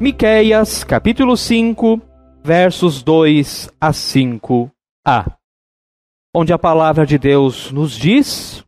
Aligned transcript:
Miqueias, 0.00 0.82
capítulo 0.82 1.36
5, 1.36 2.00
versos 2.42 3.02
2 3.02 3.68
a 3.78 3.90
5a, 3.90 5.36
onde 6.34 6.54
a 6.54 6.58
palavra 6.58 7.04
de 7.04 7.18
Deus 7.18 7.70
nos 7.70 7.98
diz: 7.98 8.64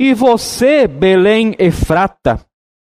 E 0.00 0.12
você, 0.12 0.88
Belém 0.88 1.54
Efrata, 1.60 2.44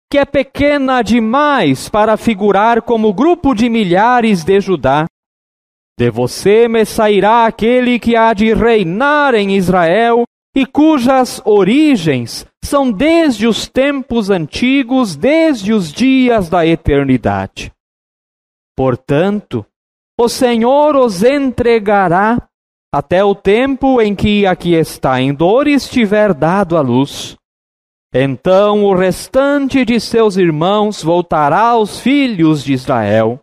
que 0.09 0.19
é 0.19 0.25
pequena 0.25 1.03
demais 1.03 1.89
para 1.89 2.17
figurar 2.17 2.81
como 2.81 3.13
grupo 3.13 3.57
de 3.57 3.69
milhares 3.69 4.45
de 4.45 4.61
Judá, 4.61 5.07
de 5.99 6.11
você 6.13 6.69
me 6.69 6.85
sairá 6.85 7.45
aquele 7.45 7.99
que 7.99 8.15
há 8.15 8.33
de 8.33 8.55
reinar 8.55 9.35
em 9.35 9.57
Israel 9.57 10.23
e 10.55 10.67
cujas 10.67 11.41
origens 11.45 12.47
são 12.63 12.91
desde 12.91 13.47
os 13.47 13.69
tempos 13.69 14.31
antigos, 14.31 15.17
desde 15.17 15.73
os 15.73 15.93
dias 15.93 16.49
da 16.49 16.67
eternidade. 16.67 17.73
Portanto, 18.77 19.65
o 20.19 20.29
Senhor 20.29 20.97
os 20.97 21.23
entregará 21.23 22.49
até 22.93 23.23
o 23.23 23.35
tempo 23.35 24.01
em 24.01 24.15
que 24.15 24.47
a 24.47 24.57
que 24.57 24.75
está 24.75 25.21
em 25.21 25.33
dores 25.33 25.89
tiver 25.89 26.35
dado 26.35 26.77
a 26.77 26.81
luz. 26.81 27.37
Então 28.13 28.85
o 28.85 28.95
restante 28.95 29.85
de 29.85 30.01
seus 30.01 30.37
irmãos 30.37 31.03
voltará 31.03 31.61
aos 31.61 32.01
filhos 32.01 32.65
de 32.65 32.73
Israel. 32.73 33.41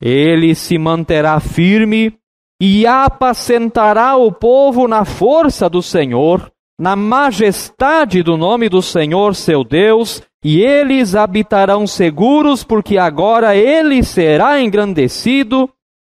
Ele 0.00 0.54
se 0.54 0.76
manterá 0.76 1.40
firme 1.40 2.17
e 2.60 2.86
apacentará 2.86 4.16
o 4.16 4.32
povo 4.32 4.88
na 4.88 5.04
força 5.04 5.68
do 5.68 5.82
Senhor, 5.82 6.52
na 6.78 6.96
majestade 6.96 8.22
do 8.22 8.36
nome 8.36 8.68
do 8.68 8.82
Senhor 8.82 9.34
seu 9.34 9.62
Deus, 9.62 10.22
e 10.44 10.60
eles 10.60 11.14
habitarão 11.14 11.86
seguros, 11.86 12.62
porque 12.64 12.98
agora 12.98 13.56
ele 13.56 14.02
será 14.02 14.60
engrandecido 14.60 15.70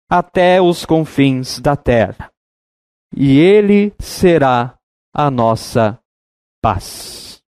até 0.09 0.61
os 0.61 0.85
confins 0.85 1.59
da 1.59 1.75
terra. 1.75 2.31
E 3.15 3.37
ele 3.39 3.93
será 3.99 4.75
a 5.13 5.31
nossa 5.31 5.99
paz. 6.61 7.41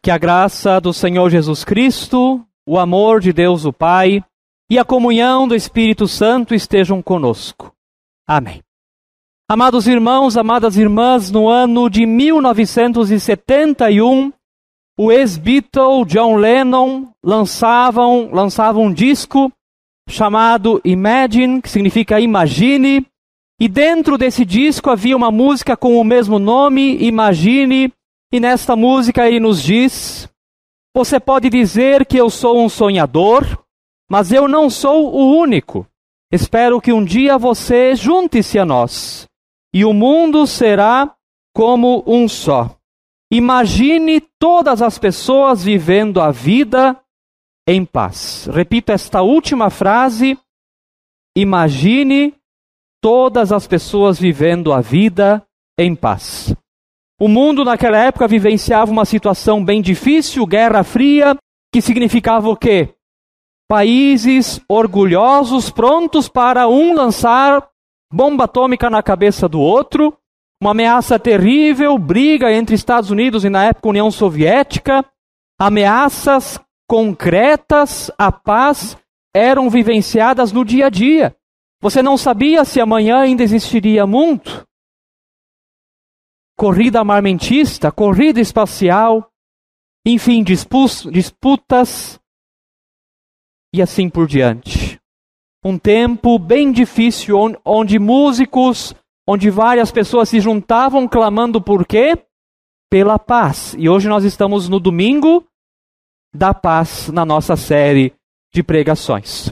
Que 0.00 0.10
a 0.10 0.18
graça 0.18 0.80
do 0.80 0.92
Senhor 0.92 1.30
Jesus 1.30 1.64
Cristo, 1.64 2.44
o 2.66 2.78
amor 2.78 3.20
de 3.20 3.32
Deus 3.32 3.64
o 3.64 3.72
Pai 3.72 4.22
e 4.70 4.78
a 4.78 4.84
comunhão 4.84 5.46
do 5.46 5.54
Espírito 5.54 6.08
Santo 6.08 6.54
estejam 6.54 7.02
conosco 7.02 7.72
Amém. 8.26 8.62
Amados 9.48 9.86
irmãos, 9.86 10.36
amadas 10.36 10.76
irmãs, 10.78 11.30
no 11.30 11.48
ano 11.48 11.88
de 11.90 12.06
1971, 12.06 14.32
o 14.98 15.12
ex-Beatle 15.12 16.04
John 16.06 16.36
Lennon 16.36 17.08
lançava 17.22 18.06
um, 18.06 18.32
lançava 18.32 18.78
um 18.78 18.90
disco 18.92 19.52
chamado 20.08 20.80
Imagine, 20.84 21.60
que 21.60 21.68
significa 21.68 22.20
Imagine, 22.20 23.04
e 23.60 23.68
dentro 23.68 24.16
desse 24.16 24.44
disco 24.44 24.88
havia 24.88 25.16
uma 25.16 25.30
música 25.30 25.76
com 25.76 25.98
o 25.98 26.04
mesmo 26.04 26.38
nome, 26.38 26.96
Imagine, 27.04 27.92
e 28.32 28.40
nesta 28.40 28.74
música 28.74 29.28
ele 29.28 29.40
nos 29.40 29.62
diz: 29.62 30.28
Você 30.96 31.20
pode 31.20 31.50
dizer 31.50 32.06
que 32.06 32.16
eu 32.16 32.30
sou 32.30 32.64
um 32.64 32.68
sonhador, 32.68 33.61
mas 34.12 34.30
eu 34.30 34.46
não 34.46 34.68
sou 34.68 35.10
o 35.10 35.38
único. 35.38 35.86
Espero 36.30 36.82
que 36.82 36.92
um 36.92 37.02
dia 37.02 37.38
você 37.38 37.96
junte-se 37.96 38.58
a 38.58 38.64
nós 38.66 39.26
e 39.72 39.86
o 39.86 39.94
mundo 39.94 40.46
será 40.46 41.14
como 41.56 42.04
um 42.06 42.28
só. 42.28 42.76
Imagine 43.32 44.20
todas 44.38 44.82
as 44.82 44.98
pessoas 44.98 45.64
vivendo 45.64 46.20
a 46.20 46.30
vida 46.30 47.00
em 47.66 47.86
paz. 47.86 48.46
Repito 48.52 48.92
esta 48.92 49.22
última 49.22 49.70
frase. 49.70 50.38
Imagine 51.34 52.34
todas 53.00 53.50
as 53.50 53.66
pessoas 53.66 54.18
vivendo 54.18 54.74
a 54.74 54.82
vida 54.82 55.42
em 55.78 55.94
paz. 55.94 56.54
O 57.18 57.28
mundo 57.28 57.64
naquela 57.64 57.96
época 57.96 58.28
vivenciava 58.28 58.90
uma 58.90 59.06
situação 59.06 59.64
bem 59.64 59.80
difícil, 59.80 60.44
Guerra 60.44 60.84
Fria, 60.84 61.34
que 61.72 61.80
significava 61.80 62.50
o 62.50 62.54
quê? 62.54 62.94
Países 63.72 64.60
orgulhosos, 64.68 65.70
prontos 65.70 66.28
para 66.28 66.68
um 66.68 66.94
lançar 66.94 67.66
bomba 68.12 68.44
atômica 68.44 68.90
na 68.90 69.02
cabeça 69.02 69.48
do 69.48 69.58
outro, 69.58 70.14
uma 70.60 70.72
ameaça 70.72 71.18
terrível, 71.18 71.96
briga 71.96 72.52
entre 72.52 72.74
Estados 72.74 73.08
Unidos 73.08 73.46
e 73.46 73.48
na 73.48 73.64
época 73.64 73.88
União 73.88 74.10
Soviética, 74.10 75.02
ameaças 75.58 76.60
concretas 76.86 78.10
à 78.18 78.30
paz 78.30 78.94
eram 79.34 79.70
vivenciadas 79.70 80.52
no 80.52 80.66
dia 80.66 80.88
a 80.88 80.90
dia. 80.90 81.34
Você 81.80 82.02
não 82.02 82.18
sabia 82.18 82.66
se 82.66 82.78
amanhã 82.78 83.20
ainda 83.20 83.42
existiria 83.42 84.06
mundo. 84.06 84.66
Corrida 86.58 86.98
armamentista, 86.98 87.90
corrida 87.90 88.38
espacial, 88.38 89.32
enfim, 90.04 90.44
disputas 90.44 92.20
e 93.72 93.80
assim 93.80 94.08
por 94.08 94.26
diante. 94.26 95.00
Um 95.64 95.78
tempo 95.78 96.38
bem 96.38 96.72
difícil 96.72 97.36
onde 97.64 97.98
músicos, 97.98 98.94
onde 99.26 99.48
várias 99.48 99.92
pessoas 99.92 100.28
se 100.28 100.40
juntavam 100.40 101.06
clamando 101.06 101.60
por 101.60 101.86
quê? 101.86 102.18
Pela 102.90 103.18
paz. 103.18 103.74
E 103.78 103.88
hoje 103.88 104.08
nós 104.08 104.24
estamos 104.24 104.68
no 104.68 104.80
domingo 104.80 105.46
da 106.34 106.52
paz 106.52 107.08
na 107.08 107.24
nossa 107.24 107.56
série 107.56 108.12
de 108.52 108.62
pregações. 108.62 109.50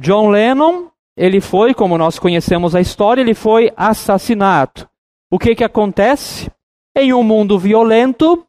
John 0.00 0.30
Lennon, 0.30 0.88
ele 1.16 1.40
foi, 1.40 1.72
como 1.72 1.96
nós 1.96 2.18
conhecemos 2.18 2.74
a 2.74 2.80
história, 2.80 3.20
ele 3.20 3.34
foi 3.34 3.72
assassinado. 3.76 4.88
O 5.30 5.38
que 5.38 5.54
que 5.54 5.64
acontece? 5.64 6.50
Em 6.94 7.12
um 7.12 7.22
mundo 7.22 7.58
violento, 7.58 8.44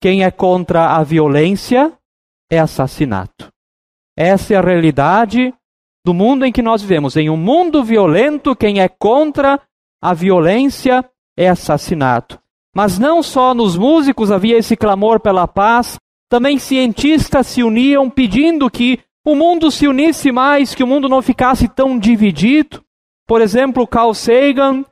quem 0.00 0.24
é 0.24 0.30
contra 0.30 0.96
a 0.96 1.02
violência 1.02 1.92
é 2.50 2.58
assassinado. 2.58 3.52
Essa 4.22 4.52
é 4.52 4.56
a 4.58 4.60
realidade 4.60 5.50
do 6.04 6.12
mundo 6.12 6.44
em 6.44 6.52
que 6.52 6.60
nós 6.60 6.82
vivemos. 6.82 7.16
Em 7.16 7.30
um 7.30 7.38
mundo 7.38 7.82
violento, 7.82 8.54
quem 8.54 8.78
é 8.78 8.86
contra 8.86 9.58
a 9.98 10.12
violência 10.12 11.02
é 11.38 11.48
assassinado. 11.48 12.38
Mas 12.76 12.98
não 12.98 13.22
só 13.22 13.54
nos 13.54 13.78
músicos 13.78 14.30
havia 14.30 14.58
esse 14.58 14.76
clamor 14.76 15.20
pela 15.20 15.48
paz, 15.48 15.96
também 16.28 16.58
cientistas 16.58 17.46
se 17.46 17.62
uniam 17.62 18.10
pedindo 18.10 18.68
que 18.68 19.00
o 19.24 19.34
mundo 19.34 19.70
se 19.70 19.88
unisse 19.88 20.30
mais, 20.30 20.74
que 20.74 20.84
o 20.84 20.86
mundo 20.86 21.08
não 21.08 21.22
ficasse 21.22 21.66
tão 21.66 21.98
dividido. 21.98 22.82
Por 23.26 23.40
exemplo, 23.40 23.86
Carl 23.86 24.12
Sagan, 24.12 24.84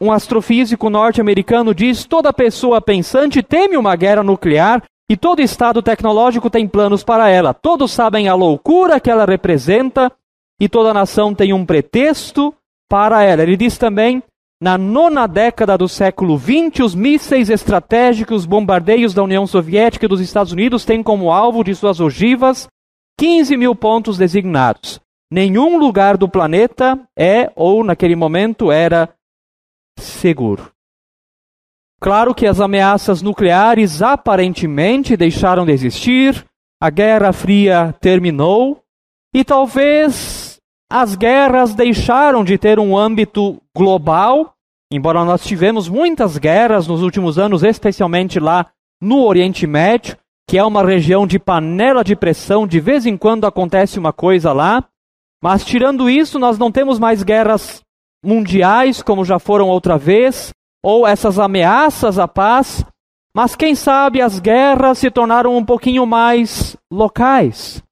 um 0.00 0.10
astrofísico 0.10 0.88
norte-americano, 0.88 1.74
diz: 1.74 2.06
toda 2.06 2.32
pessoa 2.32 2.80
pensante 2.80 3.42
teme 3.42 3.76
uma 3.76 3.94
guerra 3.94 4.22
nuclear 4.22 4.82
e 5.10 5.16
todo 5.16 5.42
Estado 5.42 5.82
tecnológico 5.82 6.48
tem 6.48 6.68
planos 6.68 7.02
para 7.02 7.28
ela. 7.28 7.52
Todos 7.52 7.90
sabem 7.90 8.28
a 8.28 8.34
loucura 8.36 9.00
que 9.00 9.10
ela 9.10 9.24
representa 9.24 10.12
e 10.60 10.68
toda 10.68 10.94
nação 10.94 11.34
tem 11.34 11.52
um 11.52 11.66
pretexto 11.66 12.54
para 12.88 13.24
ela. 13.24 13.42
Ele 13.42 13.56
diz 13.56 13.76
também: 13.76 14.22
na 14.62 14.78
nona 14.78 15.26
década 15.26 15.76
do 15.76 15.88
século 15.88 16.38
XX, 16.38 16.84
os 16.84 16.94
mísseis 16.94 17.50
estratégicos, 17.50 18.46
bombardeios 18.46 19.12
da 19.12 19.24
União 19.24 19.48
Soviética 19.48 20.04
e 20.04 20.08
dos 20.08 20.20
Estados 20.20 20.52
Unidos 20.52 20.84
têm 20.84 21.02
como 21.02 21.32
alvo 21.32 21.64
de 21.64 21.74
suas 21.74 21.98
ogivas 21.98 22.68
15 23.18 23.56
mil 23.56 23.74
pontos 23.74 24.16
designados. 24.16 25.00
Nenhum 25.28 25.76
lugar 25.76 26.16
do 26.16 26.28
planeta 26.28 26.96
é, 27.18 27.50
ou 27.56 27.82
naquele 27.82 28.14
momento 28.14 28.70
era, 28.70 29.08
seguro. 29.98 30.70
Claro 32.02 32.34
que 32.34 32.46
as 32.46 32.60
ameaças 32.60 33.20
nucleares 33.20 34.00
aparentemente 34.00 35.18
deixaram 35.18 35.66
de 35.66 35.72
existir, 35.72 36.46
a 36.82 36.88
Guerra 36.88 37.30
Fria 37.30 37.94
terminou 38.00 38.80
e 39.34 39.44
talvez 39.44 40.58
as 40.90 41.14
guerras 41.14 41.74
deixaram 41.74 42.42
de 42.42 42.56
ter 42.56 42.78
um 42.78 42.96
âmbito 42.96 43.60
global, 43.76 44.54
embora 44.90 45.22
nós 45.26 45.44
tivemos 45.44 45.90
muitas 45.90 46.38
guerras 46.38 46.88
nos 46.88 47.02
últimos 47.02 47.38
anos, 47.38 47.62
especialmente 47.62 48.40
lá 48.40 48.66
no 48.98 49.22
Oriente 49.22 49.66
Médio, 49.66 50.16
que 50.48 50.56
é 50.56 50.64
uma 50.64 50.82
região 50.82 51.26
de 51.26 51.38
panela 51.38 52.02
de 52.02 52.16
pressão, 52.16 52.66
de 52.66 52.80
vez 52.80 53.04
em 53.04 53.16
quando 53.16 53.46
acontece 53.46 53.98
uma 53.98 54.12
coisa 54.12 54.54
lá, 54.54 54.82
mas 55.42 55.66
tirando 55.66 56.08
isso, 56.08 56.38
nós 56.38 56.58
não 56.58 56.72
temos 56.72 56.98
mais 56.98 57.22
guerras 57.22 57.82
mundiais 58.24 59.02
como 59.02 59.22
já 59.22 59.38
foram 59.38 59.68
outra 59.68 59.98
vez 59.98 60.50
ou 60.82 61.06
essas 61.06 61.38
ameaças 61.38 62.18
à 62.18 62.26
paz, 62.26 62.84
mas 63.34 63.54
quem 63.54 63.74
sabe 63.74 64.20
as 64.20 64.40
guerras 64.40 64.98
se 64.98 65.10
tornaram 65.10 65.56
um 65.56 65.64
pouquinho 65.64 66.04
mais 66.06 66.76
locais. 66.90 67.82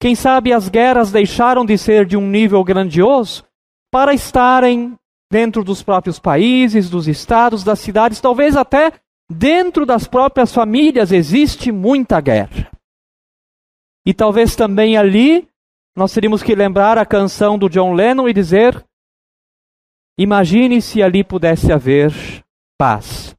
Quem 0.00 0.14
sabe 0.14 0.52
as 0.52 0.68
guerras 0.68 1.10
deixaram 1.10 1.64
de 1.64 1.76
ser 1.76 2.06
de 2.06 2.16
um 2.16 2.26
nível 2.26 2.62
grandioso 2.64 3.44
para 3.90 4.14
estarem 4.14 4.96
dentro 5.30 5.62
dos 5.62 5.82
próprios 5.82 6.18
países, 6.18 6.88
dos 6.88 7.06
estados, 7.06 7.62
das 7.62 7.78
cidades, 7.80 8.20
talvez 8.20 8.56
até 8.56 8.92
dentro 9.30 9.84
das 9.84 10.06
próprias 10.06 10.52
famílias 10.52 11.12
existe 11.12 11.70
muita 11.70 12.20
guerra. 12.20 12.70
E 14.06 14.14
talvez 14.14 14.56
também 14.56 14.96
ali 14.96 15.46
nós 15.96 16.12
teríamos 16.12 16.42
que 16.42 16.54
lembrar 16.54 16.96
a 16.96 17.04
canção 17.04 17.58
do 17.58 17.68
John 17.68 17.92
Lennon 17.92 18.28
e 18.28 18.32
dizer: 18.32 18.82
Imagine 20.18 20.82
se 20.82 21.00
ali 21.00 21.22
pudesse 21.22 21.72
haver 21.72 22.12
paz. 22.76 23.36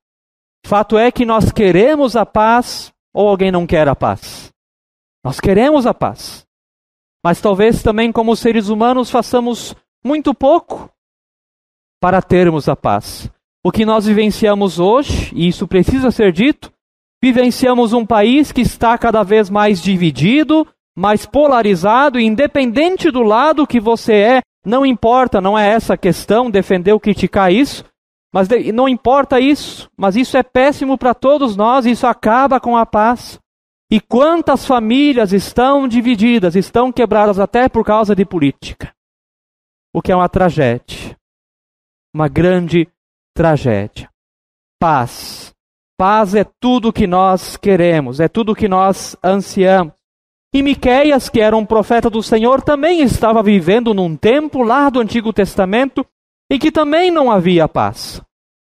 Fato 0.66 0.98
é 0.98 1.12
que 1.12 1.26
nós 1.26 1.52
queremos 1.52 2.16
a 2.16 2.26
paz 2.26 2.94
ou 3.14 3.28
alguém 3.28 3.52
não 3.52 3.68
quer 3.68 3.90
a 3.90 3.96
paz? 3.96 4.50
Nós 5.22 5.42
queremos 5.42 5.86
a 5.86 5.94
paz. 5.94 6.48
Mas 7.22 7.42
talvez 7.42 7.84
também, 7.84 8.14
como 8.14 8.34
seres 8.34 8.70
humanos, 8.70 9.12
façamos 9.12 9.76
muito 10.02 10.34
pouco 10.34 10.90
para 12.00 12.22
termos 12.22 12.70
a 12.70 12.78
paz. 12.78 13.30
O 13.62 13.74
que 13.74 13.86
nós 13.86 14.06
vivenciamos 14.06 14.80
hoje, 14.80 15.34
e 15.36 15.50
isso 15.50 15.68
precisa 15.68 16.12
ser 16.12 16.32
dito, 16.32 16.72
vivenciamos 17.22 17.92
um 17.92 18.06
país 18.06 18.54
que 18.54 18.62
está 18.62 18.98
cada 18.98 19.22
vez 19.22 19.50
mais 19.50 19.82
dividido, 19.82 20.66
mais 20.98 21.26
polarizado, 21.26 22.18
independente 22.18 23.12
do 23.12 23.22
lado 23.22 23.68
que 23.68 23.82
você 23.82 24.14
é, 24.14 24.42
não 24.66 24.86
importa, 24.86 25.40
não 25.40 25.58
é 25.58 25.70
essa 25.70 25.94
a 25.94 25.98
questão, 25.98 26.52
defender 26.52 26.94
ou 26.94 27.00
criticar 27.00 27.52
isso, 27.52 27.84
mas 28.34 28.48
não 28.74 28.88
importa 28.88 29.40
isso, 29.40 29.90
mas 29.98 30.16
isso 30.16 30.38
é 30.38 30.44
péssimo 30.44 30.98
para 30.98 31.14
todos 31.14 31.56
nós, 31.56 31.86
isso 31.86 32.06
acaba 32.06 32.60
com 32.60 32.78
a 32.78 32.86
paz. 32.86 33.40
E 33.92 34.00
quantas 34.00 34.66
famílias 34.66 35.34
estão 35.34 35.88
divididas, 35.88 36.56
estão 36.56 36.92
quebradas 36.92 37.40
até 37.40 37.68
por 37.68 37.84
causa 37.84 38.16
de 38.16 38.24
política? 38.24 38.94
O 39.92 40.02
que 40.02 40.12
é 40.12 40.16
uma 40.16 40.30
tragédia. 40.30 41.18
Uma 42.14 42.28
grande 42.28 42.88
tragédia. 43.36 44.08
Paz. 44.80 45.52
Paz 45.98 46.36
é 46.36 46.46
tudo 46.62 46.94
que 46.94 47.08
nós 47.08 47.58
queremos, 47.58 48.20
é 48.20 48.28
tudo 48.28 48.56
que 48.56 48.70
nós 48.70 49.18
ansiamos. 49.24 49.99
E 50.54 50.64
Miqueias, 50.64 51.30
que 51.30 51.40
era 51.40 51.56
um 51.56 51.66
profeta 51.66 52.10
do 52.10 52.24
Senhor, 52.24 52.62
também 52.62 53.02
estava 53.02 53.44
vivendo 53.44 53.94
num 53.94 54.16
tempo 54.16 54.64
lá 54.64 54.90
do 54.90 55.00
Antigo 55.00 55.32
Testamento 55.32 56.06
em 56.52 56.58
que 56.58 56.72
também 56.72 57.12
não 57.12 57.32
havia 57.32 57.68
paz. 57.68 58.22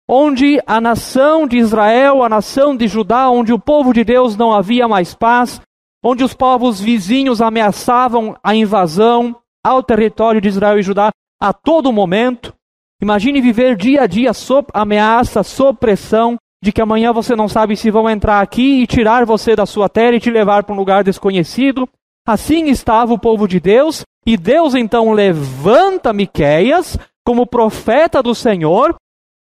Onde 0.10 0.60
a 0.66 0.82
nação 0.82 1.48
de 1.48 1.58
Israel, 1.58 2.24
a 2.24 2.30
nação 2.30 2.76
de 2.76 2.88
Judá, 2.88 3.30
onde 3.30 3.54
o 3.54 3.60
povo 3.60 3.94
de 3.94 4.04
Deus 4.04 4.36
não 4.36 4.52
havia 4.52 4.88
mais 4.88 5.14
paz, 5.14 5.62
onde 6.04 6.24
os 6.24 6.34
povos 6.34 6.80
vizinhos 6.80 7.42
ameaçavam 7.42 8.36
a 8.44 8.56
invasão 8.56 9.36
ao 9.64 9.84
território 9.84 10.42
de 10.42 10.48
Israel 10.48 10.80
e 10.80 10.84
Judá 10.84 11.10
a 11.40 11.54
todo 11.54 11.94
momento. 11.94 12.54
Imagine 13.02 13.42
viver 13.42 13.76
dia 13.76 14.04
a 14.04 14.08
dia 14.08 14.34
sob 14.34 14.68
ameaça, 14.74 15.44
sob 15.44 15.80
pressão, 15.80 16.38
de 16.66 16.72
que 16.72 16.82
amanhã 16.82 17.14
você 17.14 17.36
não 17.36 17.48
sabe 17.48 17.78
se 17.78 17.92
vão 17.92 18.10
entrar 18.10 18.42
aqui 18.42 18.82
e 18.82 18.88
tirar 18.88 19.24
você 19.24 19.56
da 19.56 19.68
sua 19.68 19.88
terra 19.88 20.16
e 20.16 20.20
te 20.20 20.32
levar 20.32 20.64
para 20.64 20.74
um 20.74 20.78
lugar 20.78 21.04
desconhecido. 21.04 21.88
Assim 22.28 22.70
estava 22.70 23.14
o 23.14 23.20
povo 23.20 23.48
de 23.48 23.60
Deus, 23.60 24.02
e 24.26 24.36
Deus 24.36 24.74
então 24.74 25.12
levanta 25.12 26.12
Miqueias 26.12 26.98
como 27.24 27.46
profeta 27.46 28.24
do 28.24 28.34
Senhor. 28.34 28.96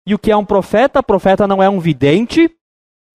E 0.05 0.13
o 0.13 0.19
que 0.19 0.29
é 0.29 0.37
um 0.37 0.45
profeta? 0.45 1.01
Profeta 1.01 1.47
não 1.47 1.63
é 1.63 1.67
um 1.67 1.79
vidente. 1.79 2.47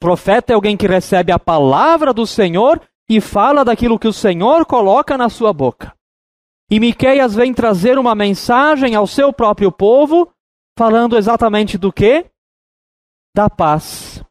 Profeta 0.01 0.53
é 0.53 0.57
alguém 0.57 0.77
que 0.77 0.89
recebe 0.89 1.31
a 1.31 1.39
palavra 1.39 2.13
do 2.13 2.27
Senhor 2.27 2.83
e 3.09 3.21
fala 3.21 3.65
daquilo 3.65 3.97
que 3.97 4.09
o 4.09 4.13
Senhor 4.13 4.67
coloca 4.67 5.17
na 5.17 5.29
sua 5.29 5.53
boca. 5.53 5.95
E 6.69 6.81
Miqueias 6.81 7.33
vem 7.33 7.55
trazer 7.55 7.97
uma 7.97 8.17
mensagem 8.17 8.97
ao 8.97 9.07
seu 9.07 9.33
próprio 9.33 9.71
povo, 9.71 10.33
falando 10.77 11.17
exatamente 11.17 11.79
do 11.79 11.93
que? 11.93 12.27
Da 13.35 13.49
paz. 13.49 14.23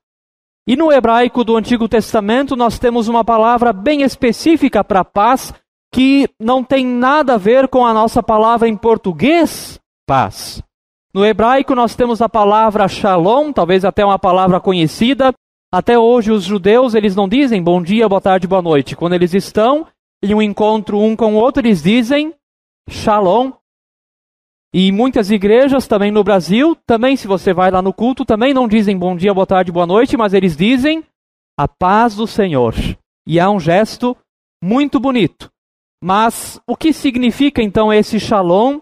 E 0.68 0.76
no 0.76 0.92
hebraico 0.92 1.44
do 1.44 1.58
Antigo 1.58 1.88
Testamento 1.88 2.56
nós 2.56 2.78
temos 2.78 3.08
uma 3.08 3.24
palavra 3.24 3.74
bem 3.74 4.02
específica 4.02 4.84
para 4.84 5.04
paz, 5.04 5.54
que 5.92 6.30
não 6.40 6.64
tem 6.64 6.86
nada 6.86 7.34
a 7.34 7.38
ver 7.38 7.68
com 7.68 7.86
a 7.86 7.94
nossa 7.94 8.22
palavra 8.22 8.68
em 8.68 8.78
português, 8.78 9.80
paz. 10.06 10.62
No 11.14 11.26
hebraico 11.26 11.74
nós 11.74 11.96
temos 11.96 12.22
a 12.22 12.30
palavra 12.30 12.88
shalom, 12.88 13.52
talvez 13.52 13.84
até 13.84 14.06
uma 14.06 14.20
palavra 14.20 14.60
conhecida. 14.60 15.34
Até 15.72 15.98
hoje 15.98 16.32
os 16.32 16.44
judeus, 16.44 16.94
eles 16.94 17.16
não 17.16 17.28
dizem 17.28 17.64
bom 17.64 17.82
dia, 17.82 18.08
boa 18.10 18.22
tarde, 18.22 18.48
boa 18.48 18.62
noite. 18.62 18.96
Quando 18.96 19.14
eles 19.14 19.34
estão 19.34 19.88
em 20.22 20.34
um 20.34 20.42
encontro 20.42 21.00
um 21.00 21.16
com 21.16 21.34
o 21.34 21.38
outro, 21.38 21.62
eles 21.62 21.82
dizem 21.82 22.34
shalom. 22.90 23.52
E 24.74 24.92
muitas 24.92 25.32
igrejas 25.32 25.88
também 25.88 26.12
no 26.12 26.24
Brasil, 26.24 26.76
também 26.86 27.16
se 27.16 27.28
você 27.28 27.54
vai 27.54 27.72
lá 27.72 27.82
no 27.82 27.94
culto, 27.94 28.24
também 28.24 28.54
não 28.54 28.68
dizem 28.68 28.98
bom 28.98 29.16
dia, 29.16 29.34
boa 29.34 29.48
tarde, 29.48 29.72
boa 29.72 29.88
noite, 29.88 30.16
mas 30.16 30.34
eles 30.34 30.56
dizem 30.56 31.04
a 31.58 31.68
paz 31.68 32.16
do 32.16 32.28
Senhor. 32.28 32.76
E 33.28 33.40
há 33.40 33.50
um 33.50 33.60
gesto 33.60 34.16
muito 34.64 35.00
bonito. 35.00 35.50
Mas 36.04 36.62
o 36.68 36.76
que 36.76 36.94
significa 36.94 37.62
então 37.62 37.92
esse 37.92 38.20
shalom? 38.20 38.80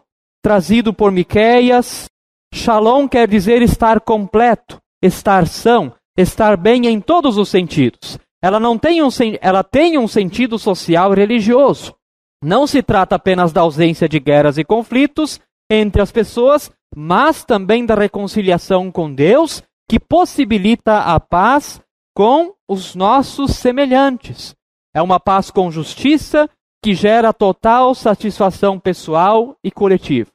trazido 0.47 0.93
por 0.93 1.11
Miqueias. 1.11 2.05
Shalom 2.53 3.05
quer 3.05 3.27
dizer 3.27 3.61
estar 3.61 3.99
completo, 3.99 4.77
estar 5.03 5.45
são, 5.45 5.93
estar 6.17 6.55
bem 6.55 6.87
em 6.87 7.01
todos 7.01 7.37
os 7.37 7.49
sentidos. 7.49 8.17
Ela 8.41 8.57
não 8.57 8.77
tem 8.77 9.03
um, 9.03 9.09
ela 9.41 9.61
tem 9.61 9.97
um 9.97 10.07
sentido 10.07 10.57
social 10.57 11.11
e 11.11 11.17
religioso. 11.17 11.93
Não 12.41 12.65
se 12.65 12.81
trata 12.81 13.15
apenas 13.15 13.51
da 13.51 13.59
ausência 13.59 14.07
de 14.07 14.21
guerras 14.21 14.57
e 14.57 14.63
conflitos 14.63 15.37
entre 15.69 16.01
as 16.01 16.11
pessoas, 16.11 16.71
mas 16.95 17.43
também 17.43 17.85
da 17.85 17.95
reconciliação 17.95 18.91
com 18.91 19.13
Deus, 19.13 19.63
que 19.89 19.99
possibilita 19.99 20.99
a 20.99 21.19
paz 21.19 21.81
com 22.15 22.53
os 22.67 22.95
nossos 22.95 23.51
semelhantes. 23.51 24.55
É 24.93 25.01
uma 25.01 25.19
paz 25.19 25.51
com 25.51 25.69
justiça, 25.71 26.49
que 26.83 26.93
gera 26.93 27.33
total 27.33 27.93
satisfação 27.93 28.79
pessoal 28.79 29.57
e 29.63 29.71
coletiva. 29.71 30.31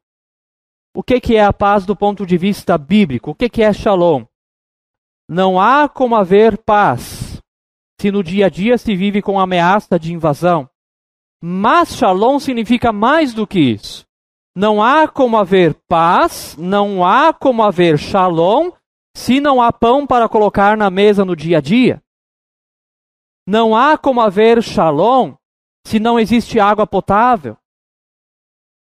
O 0.94 1.02
que, 1.02 1.36
é 1.36 1.44
a 1.44 1.52
paz 1.52 1.86
do 1.86 1.96
ponto 1.96 2.26
de 2.26 2.36
vista 2.36 2.76
bíblico? 2.76 3.30
O 3.30 3.34
que 3.34 3.62
é 3.62 3.72
shalom? 3.72 4.24
Não 5.28 5.58
há 5.58 5.88
como 5.88 6.14
haver 6.14 6.58
paz 6.58 7.40
se 7.98 8.10
no 8.10 8.22
dia 8.22 8.46
a 8.46 8.48
dia 8.48 8.76
se 8.76 8.94
vive 8.96 9.22
com 9.22 9.38
ameaça 9.38 9.98
de 9.98 10.12
invasão. 10.12 10.68
Mas 11.40 11.96
shalom 11.96 12.38
significa 12.38 12.92
mais 12.92 13.32
do 13.32 13.46
que 13.46 13.60
isso. 13.60 14.04
Não 14.54 14.82
há 14.82 15.08
como 15.08 15.38
haver 15.38 15.74
paz, 15.88 16.54
não 16.58 17.04
há 17.04 17.32
como 17.32 17.62
haver 17.62 17.98
shalom 17.98 18.70
se 19.16 19.40
não 19.40 19.62
há 19.62 19.72
pão 19.72 20.06
para 20.06 20.28
colocar 20.28 20.76
na 20.76 20.90
mesa 20.90 21.24
no 21.24 21.34
dia 21.34 21.58
a 21.58 21.60
dia. 21.60 22.02
Não 23.46 23.74
há 23.74 23.96
como 23.96 24.20
haver 24.20 24.62
shalom 24.62 25.34
se 25.86 25.98
não 25.98 26.18
existe 26.18 26.60
água 26.60 26.86
potável? 26.86 27.56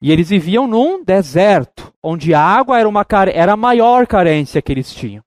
E 0.00 0.10
eles 0.10 0.30
viviam 0.30 0.66
num 0.66 1.04
deserto, 1.04 1.94
onde 2.02 2.34
a 2.34 2.40
água 2.40 2.78
era, 2.78 2.88
uma, 2.88 3.06
era 3.32 3.52
a 3.52 3.56
maior 3.56 4.04
carência 4.04 4.60
que 4.60 4.72
eles 4.72 4.92
tinham. 4.92 5.22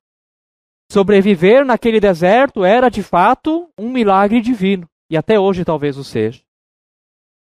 Sobreviver 0.91 1.65
naquele 1.65 1.99
deserto 1.99 2.63
era, 2.63 2.89
de 2.89 3.01
fato, 3.01 3.69
um 3.79 3.89
milagre 3.89 4.41
divino, 4.41 4.87
e 5.09 5.15
até 5.15 5.39
hoje 5.39 5.63
talvez 5.63 5.97
o 5.97 6.03
seja. 6.03 6.43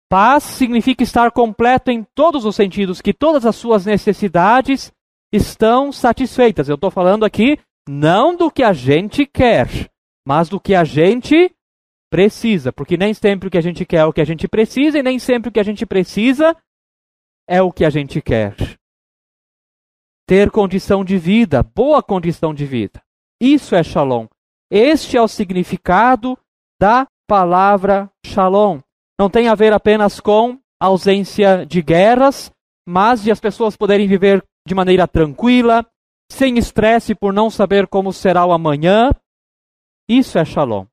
Paz 0.09 0.43
significa 0.43 1.03
estar 1.03 1.31
completo 1.31 1.91
em 1.91 2.03
todos 2.15 2.45
os 2.45 2.55
sentidos, 2.55 3.01
que 3.01 3.13
todas 3.13 3.45
as 3.45 3.55
suas 3.55 3.85
necessidades 3.85 4.91
estão 5.31 5.91
satisfeitas. 5.91 6.69
Eu 6.69 6.75
estou 6.75 6.89
falando 6.89 7.25
aqui 7.25 7.59
não 7.87 8.35
do 8.35 8.49
que 8.49 8.63
a 8.63 8.71
gente 8.71 9.25
quer, 9.25 9.67
mas 10.25 10.47
do 10.47 10.59
que 10.59 10.73
a 10.73 10.83
gente 10.83 11.53
precisa, 12.09 12.71
porque 12.71 12.95
nem 12.95 13.13
sempre 13.13 13.47
o 13.47 13.51
que 13.51 13.57
a 13.57 13.61
gente 13.61 13.85
quer 13.85 13.97
é 13.97 14.05
o 14.05 14.13
que 14.13 14.21
a 14.21 14.25
gente 14.25 14.47
precisa 14.47 14.97
e 14.97 15.03
nem 15.03 15.19
sempre 15.19 15.49
o 15.49 15.51
que 15.51 15.59
a 15.59 15.63
gente 15.63 15.85
precisa 15.85 16.55
é 17.47 17.61
o 17.61 17.71
que 17.71 17.83
a 17.83 17.89
gente 17.89 18.21
quer. 18.21 18.55
Ter 20.25 20.51
condição 20.51 21.03
de 21.03 21.17
vida, 21.17 21.63
boa 21.63 22.03
condição 22.03 22.53
de 22.53 22.65
vida. 22.65 23.01
Isso 23.41 23.75
é 23.75 23.83
shalom. 23.83 24.27
Este 24.69 25.15
é 25.15 25.21
o 25.21 25.27
significado 25.27 26.37
da 26.79 27.07
palavra 27.25 28.09
shalom. 28.25 28.79
Não 29.19 29.29
tem 29.29 29.47
a 29.47 29.55
ver 29.55 29.73
apenas 29.73 30.19
com 30.19 30.59
ausência 30.79 31.65
de 31.65 31.81
guerras, 31.81 32.51
mas 32.87 33.23
de 33.23 33.31
as 33.31 33.39
pessoas 33.39 33.75
poderem 33.75 34.07
viver 34.07 34.43
de 34.67 34.75
maneira 34.75 35.07
tranquila, 35.07 35.85
sem 36.31 36.57
estresse 36.57 37.15
por 37.15 37.33
não 37.33 37.49
saber 37.49 37.87
como 37.87 38.13
será 38.13 38.45
o 38.45 38.51
amanhã. 38.51 39.11
Isso 40.07 40.37
é 40.37 40.45
shalom. 40.45 40.85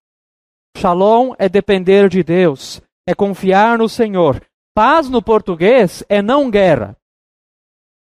Shalom 0.77 1.35
é 1.39 1.49
depender 1.49 2.09
de 2.09 2.23
Deus, 2.23 2.81
é 3.07 3.15
confiar 3.15 3.79
no 3.79 3.89
Senhor. 3.89 4.45
Paz 4.75 5.09
no 5.09 5.23
português 5.23 6.03
é 6.09 6.23
não 6.23 6.51
guerra. 6.51 6.97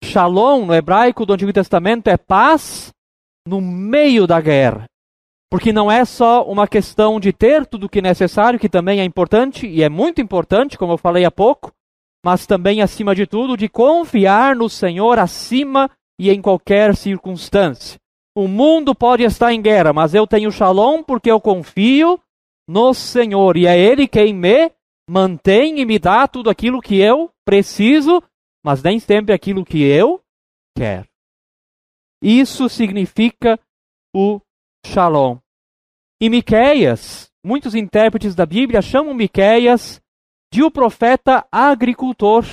Shalom 0.04 0.66
no 0.66 0.74
hebraico 0.74 1.26
do 1.26 1.34
Antigo 1.34 1.54
Testamento 1.54 2.08
é 2.08 2.18
paz 2.18 2.92
no 3.48 3.60
meio 3.62 4.26
da 4.26 4.40
guerra. 4.40 4.86
Porque 5.52 5.72
não 5.72 5.92
é 5.92 6.04
só 6.04 6.44
uma 6.44 6.68
questão 6.68 7.20
de 7.20 7.32
ter 7.32 7.66
tudo 7.66 7.86
o 7.86 7.90
que 7.90 8.00
é 8.00 8.02
necessário, 8.02 8.60
que 8.60 8.68
também 8.68 9.00
é 9.00 9.04
importante 9.04 9.68
e 9.68 9.84
é 9.84 9.90
muito 9.90 10.22
importante, 10.22 10.78
como 10.78 10.94
eu 10.94 10.98
falei 10.98 11.24
há 11.24 11.32
pouco, 11.32 11.72
mas 12.26 12.48
também, 12.48 12.82
acima 12.82 13.14
de 13.14 13.28
tudo, 13.28 13.56
de 13.56 13.70
confiar 13.70 14.56
no 14.56 14.68
Senhor 14.68 15.20
acima 15.20 15.90
e 16.20 16.32
em 16.32 16.42
qualquer 16.42 16.96
circunstância. 16.96 18.00
O 18.36 18.48
mundo 18.48 18.96
pode 18.96 19.24
estar 19.24 19.54
em 19.54 19.62
guerra, 19.62 19.94
mas 19.94 20.14
eu 20.14 20.26
tenho 20.26 20.52
shalom 20.52 21.04
porque 21.04 21.30
eu 21.30 21.40
confio 21.40 22.20
no 22.68 22.94
Senhor, 22.94 23.56
e 23.56 23.68
é 23.68 23.78
Ele 23.78 24.08
quem 24.08 24.34
me 24.34 24.72
mantém 25.08 25.80
e 25.80 25.86
me 25.86 26.00
dá 26.00 26.28
tudo 26.28 26.50
aquilo 26.50 26.82
que 26.82 27.00
eu 27.00 27.30
preciso, 27.46 28.24
mas 28.64 28.82
nem 28.82 29.00
sempre 29.00 29.34
aquilo 29.34 29.64
que 29.64 29.84
eu 29.84 30.20
quero. 30.76 31.08
Isso 32.22 32.68
significa 32.68 33.60
o 34.16 34.42
Shalom. 34.86 35.38
E 36.22 36.30
Miqueias, 36.30 37.30
muitos 37.44 37.74
intérpretes 37.74 38.36
da 38.36 38.46
Bíblia 38.46 38.82
chamam 38.82 39.14
Miqueias 39.14 40.00
de 40.54 40.64
o 40.64 40.70
profeta 40.70 41.46
agricultor. 41.52 42.46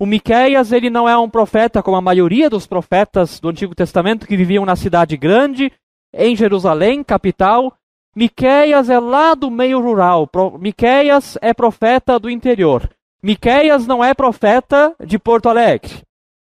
O 0.00 0.06
Miqueias, 0.06 0.72
ele 0.72 0.88
não 0.88 1.08
é 1.08 1.16
um 1.16 1.28
profeta 1.28 1.82
como 1.82 1.96
a 1.96 2.00
maioria 2.00 2.48
dos 2.48 2.66
profetas 2.66 3.38
do 3.38 3.50
Antigo 3.50 3.74
Testamento 3.74 4.26
que 4.26 4.36
viviam 4.36 4.64
na 4.64 4.74
cidade 4.74 5.16
grande, 5.16 5.70
em 6.12 6.34
Jerusalém, 6.34 7.04
capital. 7.04 7.76
Miqueias 8.16 8.88
é 8.88 8.98
lá 8.98 9.34
do 9.34 9.50
meio 9.50 9.80
rural. 9.80 10.28
Miqueias 10.58 11.36
é 11.40 11.52
profeta 11.52 12.18
do 12.18 12.30
interior. 12.30 12.90
Miqueias 13.22 13.86
não 13.86 14.02
é 14.02 14.14
profeta 14.14 14.96
de 15.04 15.18
Porto 15.18 15.48
Alegre. 15.48 16.02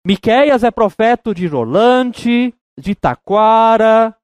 Miqueias 0.07 0.63
é 0.63 0.71
profeta 0.71 1.35
de 1.35 1.47
Rolante, 1.47 2.55
de 2.79 2.95
Taquara, 2.95 4.17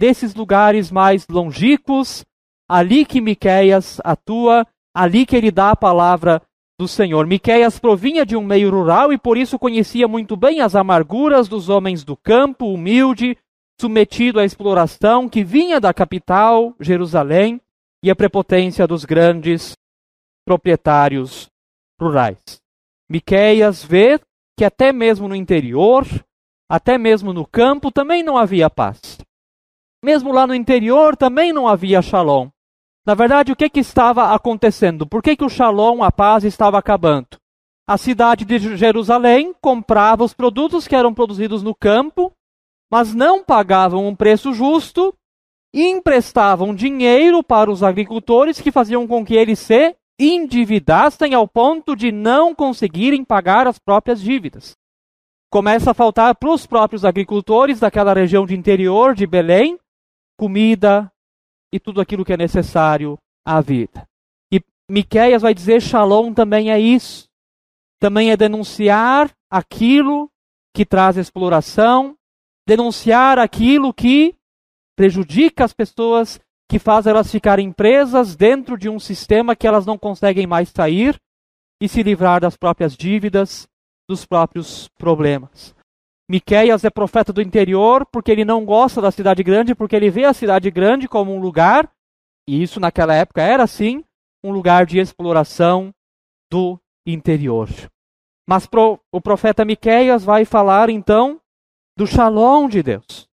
desses 0.00 0.34
lugares 0.34 0.90
mais 0.90 1.26
longínquos, 1.28 2.24
ali 2.66 3.04
que 3.04 3.20
Miqueias 3.20 4.00
atua, 4.02 4.66
ali 4.94 5.26
que 5.26 5.36
ele 5.36 5.50
dá 5.50 5.72
a 5.72 5.76
palavra 5.76 6.40
do 6.78 6.88
Senhor. 6.88 7.26
Miqueias 7.26 7.78
provinha 7.78 8.24
de 8.24 8.34
um 8.34 8.42
meio 8.42 8.70
rural 8.70 9.12
e 9.12 9.18
por 9.18 9.36
isso 9.36 9.58
conhecia 9.58 10.08
muito 10.08 10.38
bem 10.38 10.62
as 10.62 10.74
amarguras 10.74 11.48
dos 11.48 11.68
homens 11.68 12.02
do 12.02 12.16
campo, 12.16 12.72
humilde, 12.72 13.36
submetido 13.78 14.40
à 14.40 14.44
exploração, 14.46 15.28
que 15.28 15.44
vinha 15.44 15.78
da 15.78 15.92
capital, 15.92 16.74
Jerusalém, 16.80 17.60
e 18.02 18.10
a 18.10 18.16
prepotência 18.16 18.86
dos 18.86 19.04
grandes 19.04 19.74
proprietários 20.46 21.46
rurais. 22.00 22.58
Miqueias 23.06 23.84
vê 23.84 24.18
que 24.56 24.64
até 24.64 24.94
mesmo 24.94 25.28
no 25.28 25.36
interior, 25.36 26.06
até 26.70 26.96
mesmo 26.96 27.34
no 27.34 27.46
campo, 27.46 27.92
também 27.92 28.22
não 28.22 28.38
havia 28.38 28.70
paz. 28.70 29.18
Mesmo 30.02 30.32
lá 30.32 30.46
no 30.46 30.54
interior 30.54 31.14
também 31.14 31.52
não 31.52 31.68
havia 31.68 32.00
shalom. 32.00 32.48
Na 33.06 33.14
verdade, 33.14 33.52
o 33.52 33.56
que, 33.56 33.68
que 33.68 33.80
estava 33.80 34.34
acontecendo? 34.34 35.06
Por 35.06 35.22
que, 35.22 35.36
que 35.36 35.44
o 35.44 35.48
shalom, 35.48 36.02
a 36.02 36.10
paz, 36.10 36.44
estava 36.44 36.78
acabando? 36.78 37.38
A 37.86 37.98
cidade 37.98 38.44
de 38.44 38.76
Jerusalém 38.76 39.54
comprava 39.60 40.24
os 40.24 40.32
produtos 40.32 40.86
que 40.86 40.94
eram 40.94 41.12
produzidos 41.12 41.62
no 41.62 41.74
campo, 41.74 42.32
mas 42.90 43.14
não 43.14 43.44
pagavam 43.44 44.06
um 44.06 44.14
preço 44.14 44.52
justo 44.52 45.14
e 45.74 45.86
emprestavam 45.86 46.74
dinheiro 46.74 47.42
para 47.42 47.70
os 47.70 47.82
agricultores 47.82 48.60
que 48.60 48.72
faziam 48.72 49.06
com 49.06 49.24
que 49.24 49.34
eles 49.34 49.58
se 49.58 49.94
endividassem 50.18 51.34
ao 51.34 51.46
ponto 51.46 51.94
de 51.94 52.10
não 52.12 52.54
conseguirem 52.54 53.24
pagar 53.24 53.66
as 53.66 53.78
próprias 53.78 54.20
dívidas. 54.20 54.76
Começa 55.50 55.90
a 55.90 55.94
faltar 55.94 56.36
para 56.36 56.50
os 56.50 56.66
próprios 56.66 57.04
agricultores 57.04 57.80
daquela 57.80 58.14
região 58.14 58.46
de 58.46 58.56
interior 58.56 59.14
de 59.14 59.26
Belém 59.26 59.78
comida 60.40 61.12
e 61.70 61.78
tudo 61.78 62.00
aquilo 62.00 62.24
que 62.24 62.32
é 62.32 62.36
necessário 62.36 63.18
à 63.44 63.60
vida. 63.60 64.08
E 64.50 64.58
Miqueias 64.90 65.42
vai 65.42 65.52
dizer 65.52 65.82
Shalom 65.82 66.32
também 66.32 66.70
é 66.70 66.80
isso. 66.80 67.28
Também 68.00 68.30
é 68.30 68.38
denunciar 68.38 69.30
aquilo 69.50 70.30
que 70.74 70.86
traz 70.86 71.18
exploração, 71.18 72.16
denunciar 72.66 73.38
aquilo 73.38 73.92
que 73.92 74.34
prejudica 74.96 75.62
as 75.62 75.74
pessoas 75.74 76.40
que 76.70 76.78
faz 76.78 77.06
elas 77.06 77.30
ficarem 77.30 77.70
presas 77.70 78.34
dentro 78.34 78.78
de 78.78 78.88
um 78.88 78.98
sistema 78.98 79.54
que 79.54 79.66
elas 79.66 79.84
não 79.84 79.98
conseguem 79.98 80.46
mais 80.46 80.70
sair 80.70 81.20
e 81.82 81.86
se 81.86 82.02
livrar 82.02 82.40
das 82.40 82.56
próprias 82.56 82.96
dívidas, 82.96 83.68
dos 84.08 84.24
próprios 84.24 84.88
problemas. 84.96 85.74
Miqueias 86.30 86.84
é 86.84 86.90
profeta 86.90 87.32
do 87.32 87.42
interior 87.42 88.06
porque 88.06 88.30
ele 88.30 88.44
não 88.44 88.64
gosta 88.64 89.00
da 89.00 89.10
cidade 89.10 89.42
grande, 89.42 89.74
porque 89.74 89.96
ele 89.96 90.10
vê 90.10 90.24
a 90.24 90.32
cidade 90.32 90.70
grande 90.70 91.08
como 91.08 91.34
um 91.34 91.40
lugar, 91.40 91.90
e 92.48 92.62
isso 92.62 92.78
naquela 92.78 93.14
época 93.14 93.42
era 93.42 93.64
assim, 93.64 94.04
um 94.44 94.52
lugar 94.52 94.86
de 94.86 95.00
exploração 95.00 95.92
do 96.48 96.78
interior. 97.04 97.68
Mas 98.48 98.66
pro, 98.66 99.00
o 99.12 99.20
profeta 99.20 99.64
Miqueias 99.64 100.22
vai 100.22 100.44
falar 100.44 100.88
então 100.88 101.40
do 101.98 102.06
shalom 102.06 102.68
de 102.68 102.82
Deus. 102.82 103.28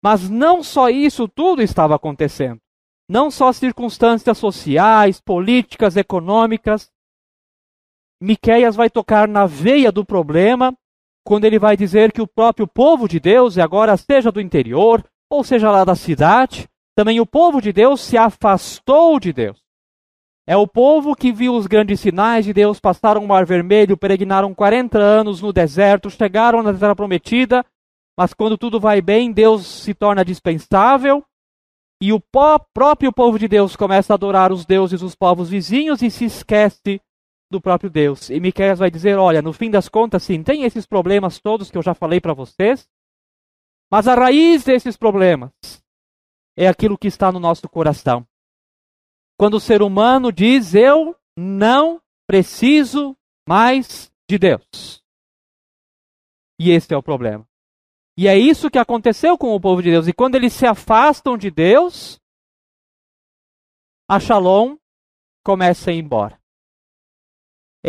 Mas 0.00 0.30
não 0.30 0.62
só 0.62 0.88
isso 0.88 1.26
tudo 1.26 1.60
estava 1.60 1.96
acontecendo 1.96 2.60
não 3.08 3.30
só 3.30 3.52
circunstâncias 3.52 4.36
sociais, 4.36 5.20
políticas, 5.20 5.96
econômicas. 5.96 6.92
Miqueias 8.20 8.76
vai 8.76 8.90
tocar 8.90 9.26
na 9.26 9.46
veia 9.46 9.90
do 9.90 10.04
problema 10.04 10.76
quando 11.24 11.44
ele 11.44 11.58
vai 11.58 11.76
dizer 11.76 12.12
que 12.12 12.22
o 12.22 12.26
próprio 12.26 12.66
povo 12.66 13.08
de 13.08 13.20
Deus, 13.20 13.56
e 13.56 13.60
agora 13.60 13.96
seja 13.96 14.32
do 14.32 14.40
interior, 14.40 15.04
ou 15.30 15.44
seja 15.44 15.70
lá 15.70 15.84
da 15.84 15.94
cidade, 15.94 16.68
também 16.96 17.20
o 17.20 17.26
povo 17.26 17.60
de 17.60 17.72
Deus 17.72 18.00
se 18.00 18.16
afastou 18.16 19.20
de 19.20 19.32
Deus. 19.32 19.58
É 20.46 20.56
o 20.56 20.66
povo 20.66 21.14
que 21.14 21.30
viu 21.30 21.54
os 21.54 21.66
grandes 21.66 22.00
sinais 22.00 22.44
de 22.44 22.52
Deus, 22.52 22.80
passaram 22.80 23.22
o 23.22 23.28
Mar 23.28 23.44
Vermelho, 23.44 23.96
peregrinaram 23.96 24.54
40 24.54 24.98
anos 24.98 25.42
no 25.42 25.52
deserto, 25.52 26.08
chegaram 26.08 26.62
na 26.62 26.72
Terra 26.72 26.96
Prometida, 26.96 27.64
mas 28.18 28.32
quando 28.32 28.56
tudo 28.56 28.80
vai 28.80 29.02
bem, 29.02 29.30
Deus 29.30 29.66
se 29.66 29.92
torna 29.92 30.24
dispensável 30.24 31.22
e 32.00 32.12
o 32.12 32.20
próprio 32.20 33.12
povo 33.12 33.38
de 33.38 33.48
Deus 33.48 33.74
começa 33.74 34.12
a 34.12 34.16
adorar 34.16 34.52
os 34.52 34.64
deuses 34.64 35.00
dos 35.00 35.16
povos 35.16 35.50
vizinhos 35.50 36.00
e 36.00 36.10
se 36.10 36.24
esquece 36.24 37.00
do 37.50 37.60
próprio 37.60 37.90
Deus. 37.90 38.30
E 38.30 38.38
Miqueias 38.40 38.78
vai 38.78 38.90
dizer: 38.90 39.16
olha, 39.18 39.42
no 39.42 39.52
fim 39.52 39.70
das 39.70 39.88
contas, 39.88 40.22
sim, 40.22 40.42
tem 40.42 40.64
esses 40.64 40.86
problemas 40.86 41.38
todos 41.38 41.70
que 41.70 41.78
eu 41.78 41.82
já 41.82 41.94
falei 41.94 42.20
para 42.20 42.34
vocês, 42.34 42.88
mas 43.90 44.06
a 44.06 44.14
raiz 44.14 44.64
desses 44.64 44.96
problemas 44.96 45.52
é 46.56 46.68
aquilo 46.68 46.98
que 46.98 47.08
está 47.08 47.32
no 47.32 47.40
nosso 47.40 47.68
coração. 47.68 48.26
Quando 49.38 49.54
o 49.54 49.60
ser 49.60 49.82
humano 49.82 50.32
diz: 50.32 50.74
eu 50.74 51.16
não 51.36 52.02
preciso 52.26 53.16
mais 53.48 54.12
de 54.28 54.38
Deus. 54.38 55.02
E 56.60 56.70
esse 56.70 56.92
é 56.92 56.96
o 56.96 57.02
problema. 57.02 57.48
E 58.16 58.26
é 58.26 58.36
isso 58.36 58.70
que 58.70 58.78
aconteceu 58.78 59.38
com 59.38 59.54
o 59.54 59.60
povo 59.60 59.80
de 59.80 59.90
Deus. 59.90 60.08
E 60.08 60.12
quando 60.12 60.34
eles 60.34 60.52
se 60.52 60.66
afastam 60.66 61.38
de 61.38 61.50
Deus, 61.52 62.20
a 64.10 64.18
Shalom 64.18 64.76
começa 65.44 65.90
a 65.90 65.94
ir 65.94 65.98
embora. 65.98 66.37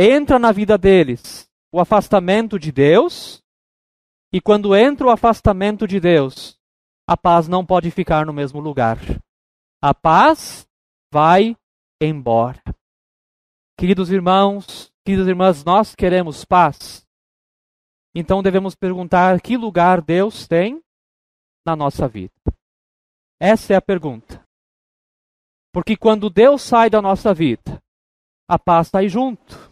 Entra 0.02 0.40
na 0.40 0.54
vida 0.54 0.78
deles 0.78 1.46
o 1.74 1.78
afastamento 1.78 2.58
de 2.58 2.72
Deus, 2.72 3.44
e 4.32 4.40
quando 4.40 4.74
entra 4.74 5.06
o 5.06 5.10
afastamento 5.10 5.86
de 5.86 6.00
Deus, 6.00 6.58
a 7.06 7.18
paz 7.18 7.50
não 7.50 7.66
pode 7.66 7.92
ficar 7.92 8.26
no 8.26 8.32
mesmo 8.32 8.62
lugar. 8.62 8.98
A 9.84 9.94
paz 9.94 10.66
vai 11.12 11.54
embora. 12.02 12.64
Queridos 13.78 14.10
irmãos, 14.10 14.90
queridas 15.06 15.28
irmãs, 15.28 15.66
nós 15.66 15.94
queremos 15.94 16.46
paz. 16.46 17.06
Então 18.16 18.42
devemos 18.42 18.76
perguntar 18.76 19.42
que 19.42 19.58
lugar 19.58 20.02
Deus 20.02 20.48
tem 20.48 20.82
na 21.66 21.76
nossa 21.76 22.08
vida. 22.08 22.32
Essa 23.38 23.74
é 23.74 23.76
a 23.76 23.82
pergunta. 23.82 24.48
Porque 25.74 25.98
quando 25.98 26.30
Deus 26.30 26.62
sai 26.62 26.90
da 26.90 27.02
nossa 27.02 27.34
vida, 27.34 27.84
a 28.48 28.58
paz 28.58 28.88
sai 28.88 29.10
junto. 29.10 29.69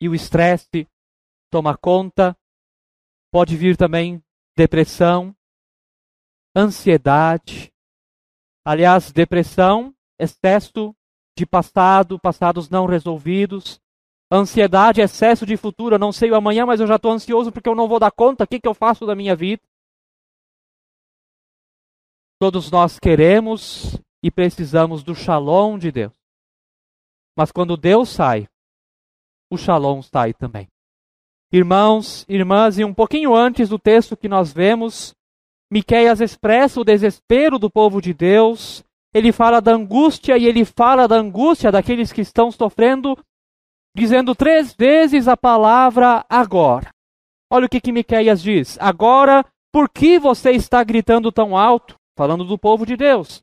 E 0.00 0.08
o 0.08 0.14
estresse 0.14 0.88
toma 1.50 1.76
conta, 1.76 2.36
pode 3.30 3.56
vir 3.56 3.76
também 3.76 4.22
depressão, 4.56 5.34
ansiedade. 6.56 7.72
Aliás, 8.64 9.12
depressão, 9.12 9.94
excesso 10.18 10.94
de 11.36 11.44
passado, 11.46 12.18
passados 12.18 12.68
não 12.68 12.86
resolvidos, 12.86 13.80
Ansiedade, 14.32 15.00
excesso 15.00 15.44
de 15.44 15.56
futuro. 15.56 15.96
Eu 15.96 15.98
não 15.98 16.12
sei 16.12 16.30
o 16.30 16.36
amanhã, 16.36 16.64
mas 16.64 16.80
eu 16.80 16.86
já 16.86 16.94
estou 16.96 17.10
ansioso 17.10 17.50
porque 17.50 17.68
eu 17.68 17.74
não 17.74 17.88
vou 17.88 17.98
dar 17.98 18.12
conta. 18.12 18.44
O 18.44 18.46
que, 18.46 18.60
que 18.60 18.68
eu 18.68 18.74
faço 18.74 19.04
da 19.04 19.16
minha 19.16 19.34
vida? 19.34 19.60
Todos 22.38 22.70
nós 22.70 22.98
queremos 22.98 23.98
e 24.22 24.30
precisamos 24.30 25.02
do 25.02 25.16
shalom 25.16 25.76
de 25.76 25.90
Deus. 25.90 26.12
Mas 27.36 27.50
quando 27.50 27.76
Deus 27.76 28.08
sai, 28.08 28.48
o 29.50 29.58
shalom 29.58 30.00
sai 30.02 30.32
também. 30.32 30.68
Irmãos, 31.52 32.24
irmãs, 32.28 32.78
e 32.78 32.84
um 32.84 32.94
pouquinho 32.94 33.34
antes 33.34 33.68
do 33.68 33.78
texto 33.78 34.16
que 34.16 34.28
nós 34.28 34.52
vemos, 34.52 35.14
Miqueias 35.70 36.20
expressa 36.20 36.80
o 36.80 36.84
desespero 36.84 37.58
do 37.58 37.68
povo 37.68 38.00
de 38.00 38.14
Deus. 38.14 38.84
Ele 39.12 39.32
fala 39.32 39.60
da 39.60 39.72
angústia 39.72 40.38
e 40.38 40.46
ele 40.46 40.64
fala 40.64 41.08
da 41.08 41.16
angústia 41.16 41.72
daqueles 41.72 42.12
que 42.12 42.20
estão 42.20 42.50
sofrendo 42.50 43.18
dizendo 43.96 44.34
três 44.36 44.72
vezes 44.72 45.26
a 45.26 45.36
palavra 45.36 46.24
agora. 46.28 46.90
Olha 47.52 47.66
o 47.66 47.68
que, 47.68 47.80
que 47.80 47.90
Miqueias 47.90 48.40
diz. 48.40 48.78
Agora, 48.80 49.44
por 49.72 49.88
que 49.88 50.18
você 50.18 50.52
está 50.52 50.84
gritando 50.84 51.32
tão 51.32 51.56
alto? 51.56 51.96
Falando 52.16 52.44
do 52.44 52.56
povo 52.56 52.86
de 52.86 52.96
Deus. 52.96 53.42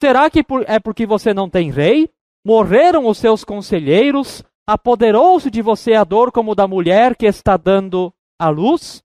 Será 0.00 0.30
que 0.30 0.44
é 0.66 0.78
porque 0.78 1.04
você 1.04 1.34
não 1.34 1.50
tem 1.50 1.72
rei? 1.72 2.08
morreram 2.48 3.06
os 3.06 3.18
seus 3.18 3.44
conselheiros, 3.44 4.42
apoderou-se 4.68 5.50
de 5.50 5.62
você 5.62 5.94
a 5.94 6.04
dor 6.04 6.30
como 6.30 6.54
da 6.54 6.68
mulher 6.68 7.16
que 7.16 7.24
está 7.24 7.56
dando 7.56 8.12
a 8.38 8.50
luz? 8.50 9.02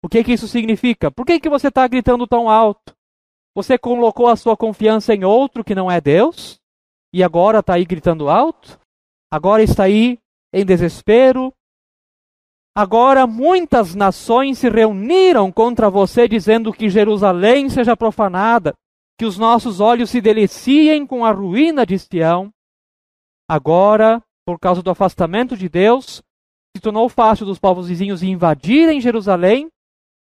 O 0.00 0.08
que, 0.08 0.22
que 0.22 0.32
isso 0.32 0.46
significa? 0.46 1.10
Por 1.10 1.26
que, 1.26 1.40
que 1.40 1.48
você 1.48 1.66
está 1.66 1.88
gritando 1.88 2.24
tão 2.24 2.48
alto? 2.48 2.94
Você 3.52 3.76
colocou 3.76 4.28
a 4.28 4.36
sua 4.36 4.56
confiança 4.56 5.12
em 5.12 5.24
outro 5.24 5.64
que 5.64 5.74
não 5.74 5.90
é 5.90 6.00
Deus? 6.00 6.60
E 7.12 7.20
agora 7.24 7.58
está 7.58 7.74
aí 7.74 7.84
gritando 7.84 8.30
alto? 8.30 8.78
Agora 9.28 9.60
está 9.60 9.82
aí 9.82 10.20
em 10.52 10.64
desespero? 10.64 11.52
Agora 12.72 13.26
muitas 13.26 13.96
nações 13.96 14.60
se 14.60 14.70
reuniram 14.70 15.50
contra 15.50 15.90
você, 15.90 16.28
dizendo 16.28 16.72
que 16.72 16.88
Jerusalém 16.88 17.68
seja 17.68 17.96
profanada, 17.96 18.72
que 19.18 19.24
os 19.24 19.36
nossos 19.36 19.80
olhos 19.80 20.10
se 20.10 20.20
deliciem 20.20 21.04
com 21.04 21.24
a 21.24 21.32
ruína 21.32 21.84
de 21.84 21.98
Sião. 21.98 22.52
Agora, 23.48 24.22
por 24.50 24.58
causa 24.58 24.82
do 24.82 24.90
afastamento 24.90 25.56
de 25.56 25.68
Deus, 25.68 26.24
se 26.76 26.82
tornou 26.82 27.08
fácil 27.08 27.46
dos 27.46 27.56
povos 27.56 27.86
vizinhos 27.86 28.20
invadirem 28.20 29.00
Jerusalém 29.00 29.70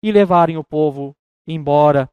e 0.03 0.13
levarem 0.13 0.59
o 0.59 0.63
povo 0.63 1.17
embora. 1.49 2.11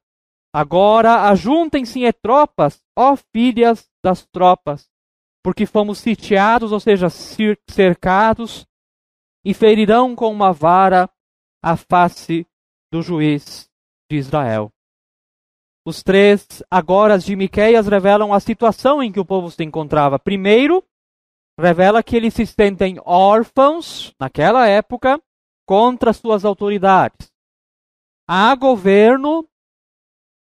Agora 0.53 1.29
ajuntem-se 1.29 2.06
em 2.06 2.13
tropas, 2.13 2.82
ó 2.98 3.18
filhas 3.18 3.89
das 4.01 4.25
tropas, 4.27 4.89
porque 5.44 5.65
fomos 5.65 5.98
sitiados, 5.98 6.72
ou 6.72 6.79
seja, 6.79 7.10
cercados, 7.10 8.65
e 9.44 9.53
ferirão 9.53 10.15
com 10.15 10.32
uma 10.32 10.53
vara 10.53 11.10
a 11.62 11.75
face 11.75 12.48
do 12.89 13.01
juiz 13.01 13.70
de 14.10 14.15
Israel. 14.15 14.72
Os 15.86 16.01
três 16.01 16.48
agora 16.72 17.20
de 17.20 17.36
Miqueias 17.36 17.88
revelam 17.88 18.34
a 18.34 18.39
situação 18.39 19.03
em 19.03 19.12
que 19.12 19.20
o 19.20 19.25
povo 19.25 19.51
se 19.51 19.62
encontrava. 19.65 20.18
Primeiro, 20.18 20.82
revela 21.60 22.01
que 22.01 22.16
eles 22.16 22.34
se 22.34 22.46
sentem 22.46 22.98
órfãos, 23.06 24.13
naquela 24.20 24.68
época, 24.68 25.22
contra 25.66 26.13
suas 26.13 26.46
autoridades. 26.46 27.32
Há 28.28 28.56
governo, 28.56 29.48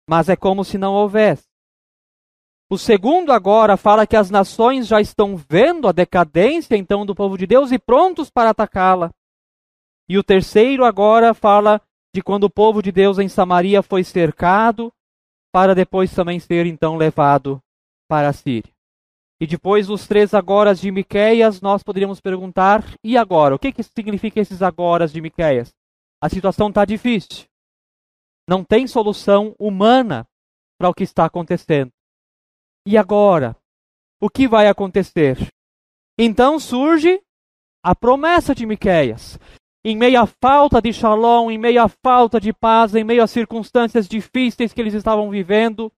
mas 0.09 0.29
é 0.29 0.35
como 0.35 0.65
se 0.65 0.77
não 0.77 0.93
houvesse. 0.93 1.47
O 2.69 2.77
segundo 2.77 3.31
agora 3.31 3.77
fala 3.77 4.07
que 4.07 4.15
as 4.15 4.31
nações 4.31 4.87
já 4.87 4.99
estão 4.99 5.37
vendo 5.37 5.87
a 5.87 5.91
decadência 5.91 6.75
então 6.75 7.05
do 7.05 7.13
povo 7.13 7.37
de 7.37 7.45
Deus 7.45 7.71
e 7.71 7.77
prontos 7.77 8.31
para 8.31 8.49
atacá-la. 8.49 9.11
E 10.09 10.17
o 10.17 10.23
terceiro 10.23 10.83
agora 10.83 11.33
fala 11.33 11.79
de 12.13 12.21
quando 12.21 12.45
o 12.45 12.49
povo 12.49 12.81
de 12.81 12.91
Deus 12.91 13.19
em 13.19 13.27
Samaria 13.27 13.83
foi 13.83 14.03
cercado, 14.03 14.91
para 15.51 15.75
depois 15.75 16.13
também 16.13 16.39
ser 16.39 16.65
então 16.65 16.95
levado 16.95 17.61
para 18.07 18.29
a 18.29 18.33
Síria. 18.33 18.72
E 19.43 19.45
depois 19.45 19.87
dos 19.87 20.07
três 20.07 20.33
agoras 20.33 20.79
de 20.79 20.89
Miqueias, 20.89 21.59
nós 21.59 21.83
poderíamos 21.83 22.21
perguntar: 22.21 22.81
e 23.03 23.17
agora? 23.17 23.53
O 23.53 23.59
que, 23.59 23.73
que 23.73 23.83
significa 23.83 24.39
esses 24.39 24.61
agoras 24.61 25.11
de 25.11 25.19
Miqueias? 25.19 25.73
A 26.21 26.29
situação 26.29 26.69
está 26.69 26.85
difícil. 26.85 27.43
Não 28.47 28.63
tem 28.63 28.87
solução 28.87 29.53
humana 29.59 30.25
para 30.79 30.87
o 30.87 30.93
que 30.93 31.03
está 31.03 31.25
acontecendo. 31.25 31.91
E 32.87 32.97
agora? 32.97 33.53
O 34.21 34.29
que 34.29 34.47
vai 34.47 34.69
acontecer? 34.69 35.37
Então 36.17 36.57
surge 36.57 37.21
a 37.83 37.93
promessa 37.93 38.55
de 38.55 38.65
Miqueias. 38.65 39.37
Em 39.83 39.97
meio 39.97 40.21
à 40.21 40.25
falta 40.25 40.81
de 40.81 40.93
shalom, 40.93 41.51
em 41.51 41.57
meio 41.57 41.83
à 41.83 41.89
falta 41.89 42.39
de 42.39 42.53
paz, 42.53 42.95
em 42.95 43.03
meio 43.03 43.21
às 43.21 43.31
circunstâncias 43.31 44.07
difíceis 44.07 44.71
que 44.71 44.79
eles 44.79 44.93
estavam 44.93 45.29
vivendo, 45.29 45.91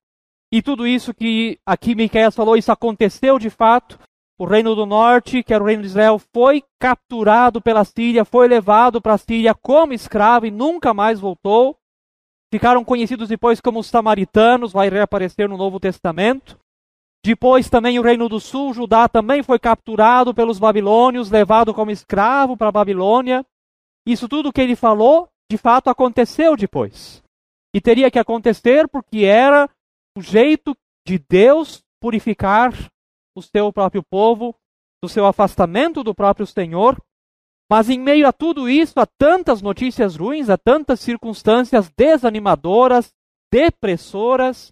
e 0.51 0.61
tudo 0.61 0.87
isso 0.87 1.13
que 1.13 1.59
aqui 1.65 1.95
Miqueias 1.95 2.35
falou, 2.35 2.55
isso 2.55 2.71
aconteceu 2.71 3.37
de 3.39 3.49
fato. 3.49 3.99
O 4.37 4.45
reino 4.45 4.75
do 4.75 4.85
norte, 4.85 5.41
que 5.43 5.53
era 5.53 5.63
o 5.63 5.67
reino 5.67 5.81
de 5.81 5.87
Israel, 5.87 6.19
foi 6.19 6.63
capturado 6.79 7.61
pela 7.61 7.85
Síria, 7.85 8.25
foi 8.25 8.47
levado 8.47 9.01
para 9.01 9.13
a 9.13 9.17
Síria 9.17 9.55
como 9.55 9.93
escravo 9.93 10.45
e 10.45 10.51
nunca 10.51 10.93
mais 10.93 11.19
voltou. 11.19 11.77
Ficaram 12.53 12.83
conhecidos 12.83 13.29
depois 13.29 13.61
como 13.61 13.79
os 13.79 13.87
samaritanos, 13.87 14.73
vai 14.73 14.89
reaparecer 14.89 15.47
no 15.47 15.57
Novo 15.57 15.79
Testamento. 15.79 16.59
Depois 17.25 17.69
também 17.69 17.97
o 17.97 18.03
reino 18.03 18.29
do 18.29 18.39
sul, 18.39 18.73
Judá 18.73 19.09
também 19.09 19.41
foi 19.41 19.57
capturado 19.57 20.33
pelos 20.33 20.59
babilônios, 20.59 21.31
levado 21.31 21.73
como 21.73 21.89
escravo 21.89 22.55
para 22.55 22.67
a 22.67 22.71
Babilônia. 22.71 23.43
Isso 24.05 24.27
tudo 24.29 24.53
que 24.53 24.61
ele 24.61 24.75
falou, 24.75 25.27
de 25.49 25.57
fato 25.57 25.89
aconteceu 25.89 26.55
depois. 26.55 27.23
E 27.73 27.81
teria 27.81 28.11
que 28.11 28.19
acontecer 28.19 28.87
porque 28.87 29.25
era 29.25 29.67
o 30.17 30.21
jeito 30.21 30.75
de 31.05 31.19
Deus 31.19 31.83
purificar 31.99 32.71
o 33.35 33.41
seu 33.41 33.71
próprio 33.71 34.03
povo 34.03 34.55
do 35.03 35.09
seu 35.09 35.25
afastamento 35.25 36.03
do 36.03 36.15
próprio 36.15 36.47
Senhor. 36.47 37.01
Mas 37.69 37.89
em 37.89 37.99
meio 37.99 38.27
a 38.27 38.33
tudo 38.33 38.69
isso, 38.69 38.99
há 38.99 39.05
tantas 39.05 39.61
notícias 39.61 40.15
ruins, 40.15 40.49
há 40.49 40.57
tantas 40.57 40.99
circunstâncias 40.99 41.89
desanimadoras, 41.97 43.13
depressoras, 43.51 44.71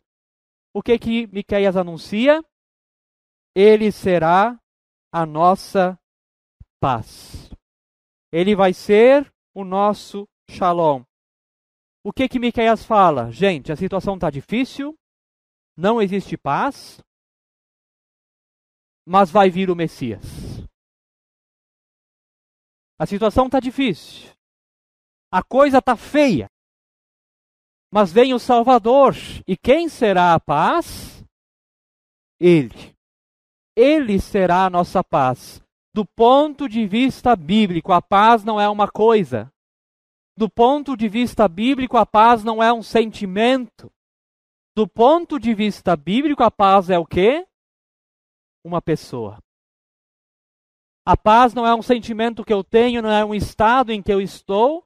o 0.75 0.81
que 0.81 0.97
que 0.97 1.27
Miqueias 1.27 1.77
anuncia? 1.77 2.43
Ele 3.55 3.91
será 3.91 4.59
a 5.11 5.25
nossa 5.25 5.99
paz. 6.79 7.51
Ele 8.31 8.55
vai 8.55 8.73
ser 8.73 9.31
o 9.53 9.63
nosso 9.63 10.27
shalom. 10.49 11.03
O 12.03 12.11
que 12.11 12.27
que 12.27 12.39
Miqueias 12.39 12.83
fala? 12.83 13.31
Gente, 13.31 13.71
a 13.71 13.75
situação 13.75 14.15
está 14.15 14.31
difícil, 14.31 14.95
não 15.75 16.01
existe 16.01 16.37
paz, 16.37 17.01
mas 19.05 19.29
vai 19.29 19.49
vir 19.49 19.69
o 19.69 19.75
Messias. 19.75 20.23
A 22.97 23.05
situação 23.05 23.47
está 23.47 23.59
difícil. 23.59 24.31
A 25.31 25.43
coisa 25.43 25.79
está 25.79 25.95
feia. 25.95 26.49
Mas 27.91 28.11
vem 28.11 28.33
o 28.33 28.39
Salvador. 28.39 29.15
E 29.47 29.57
quem 29.57 29.89
será 29.89 30.33
a 30.33 30.39
paz? 30.39 31.23
Ele. 32.39 32.95
Ele 33.75 34.19
será 34.19 34.65
a 34.65 34.69
nossa 34.69 35.03
paz. 35.03 35.61
Do 35.93 36.05
ponto 36.05 36.69
de 36.69 36.87
vista 36.87 37.35
bíblico, 37.35 37.91
a 37.91 38.01
paz 38.01 38.43
não 38.43 38.59
é 38.59 38.69
uma 38.69 38.87
coisa. 38.87 39.51
Do 40.35 40.49
ponto 40.49 40.97
de 40.97 41.07
vista 41.07 41.47
bíblico, 41.47 41.97
a 41.97 42.05
paz 42.05 42.43
não 42.43 42.61
é 42.63 42.71
um 42.73 42.81
sentimento. 42.81 43.91
Do 44.75 44.87
ponto 44.87 45.39
de 45.39 45.53
vista 45.53 45.95
bíblico, 45.95 46.43
a 46.43 46.49
paz 46.49 46.89
é 46.89 46.97
o 46.97 47.05
quê? 47.05 47.45
Uma 48.65 48.81
pessoa. 48.81 49.37
A 51.05 51.15
paz 51.15 51.53
não 51.53 51.67
é 51.67 51.75
um 51.75 51.81
sentimento 51.81 52.43
que 52.43 52.53
eu 52.53 52.63
tenho, 52.63 53.01
não 53.01 53.11
é 53.11 53.23
um 53.23 53.35
estado 53.35 53.91
em 53.91 54.01
que 54.01 54.11
eu 54.11 54.21
estou, 54.21 54.83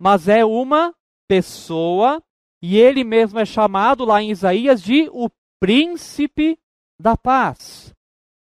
mas 0.00 0.26
é 0.26 0.44
uma 0.44 0.94
pessoa 1.28 2.22
e 2.62 2.76
ele 2.76 3.04
mesmo 3.04 3.38
é 3.38 3.44
chamado 3.44 4.04
lá 4.04 4.20
em 4.20 4.30
Isaías 4.30 4.82
de 4.82 5.08
o 5.12 5.30
príncipe 5.60 6.58
da 7.00 7.16
paz. 7.16 7.94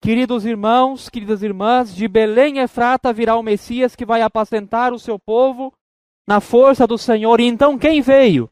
Queridos 0.00 0.44
irmãos, 0.44 1.08
queridas 1.08 1.42
irmãs, 1.42 1.92
de 1.94 2.06
Belém 2.06 2.58
Efrata 2.58 3.12
virá 3.12 3.36
o 3.36 3.42
Messias 3.42 3.96
que 3.96 4.04
vai 4.04 4.22
apacentar 4.22 4.92
o 4.92 4.98
seu 4.98 5.18
povo 5.18 5.72
na 6.28 6.40
força 6.40 6.86
do 6.86 6.96
Senhor. 6.96 7.40
E 7.40 7.44
então 7.44 7.78
quem 7.78 8.00
veio? 8.00 8.48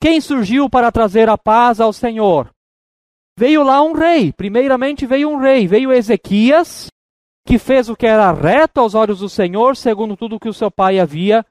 Quem 0.00 0.20
surgiu 0.20 0.70
para 0.70 0.92
trazer 0.92 1.28
a 1.28 1.36
paz 1.36 1.80
ao 1.80 1.92
Senhor? 1.92 2.50
Veio 3.36 3.62
lá 3.62 3.82
um 3.82 3.92
rei. 3.92 4.32
Primeiramente 4.32 5.06
veio 5.06 5.28
um 5.28 5.38
rei. 5.38 5.66
Veio 5.66 5.92
Ezequias, 5.92 6.88
que 7.46 7.58
fez 7.58 7.88
o 7.88 7.96
que 7.96 8.06
era 8.06 8.32
reto 8.32 8.80
aos 8.80 8.94
olhos 8.94 9.18
do 9.20 9.28
Senhor, 9.28 9.76
segundo 9.76 10.16
tudo 10.16 10.38
que 10.38 10.48
o 10.48 10.54
seu 10.54 10.70
pai 10.70 11.00
havia 11.00 11.44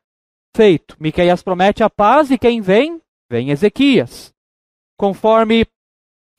feito. 0.56 0.96
Miqueias 1.00 1.44
promete 1.44 1.84
a 1.84 1.90
paz 1.90 2.32
e 2.32 2.38
quem 2.38 2.62
vem? 2.62 3.02
vem 3.30 3.52
Ezequias. 3.52 4.34
Conforme 4.98 5.66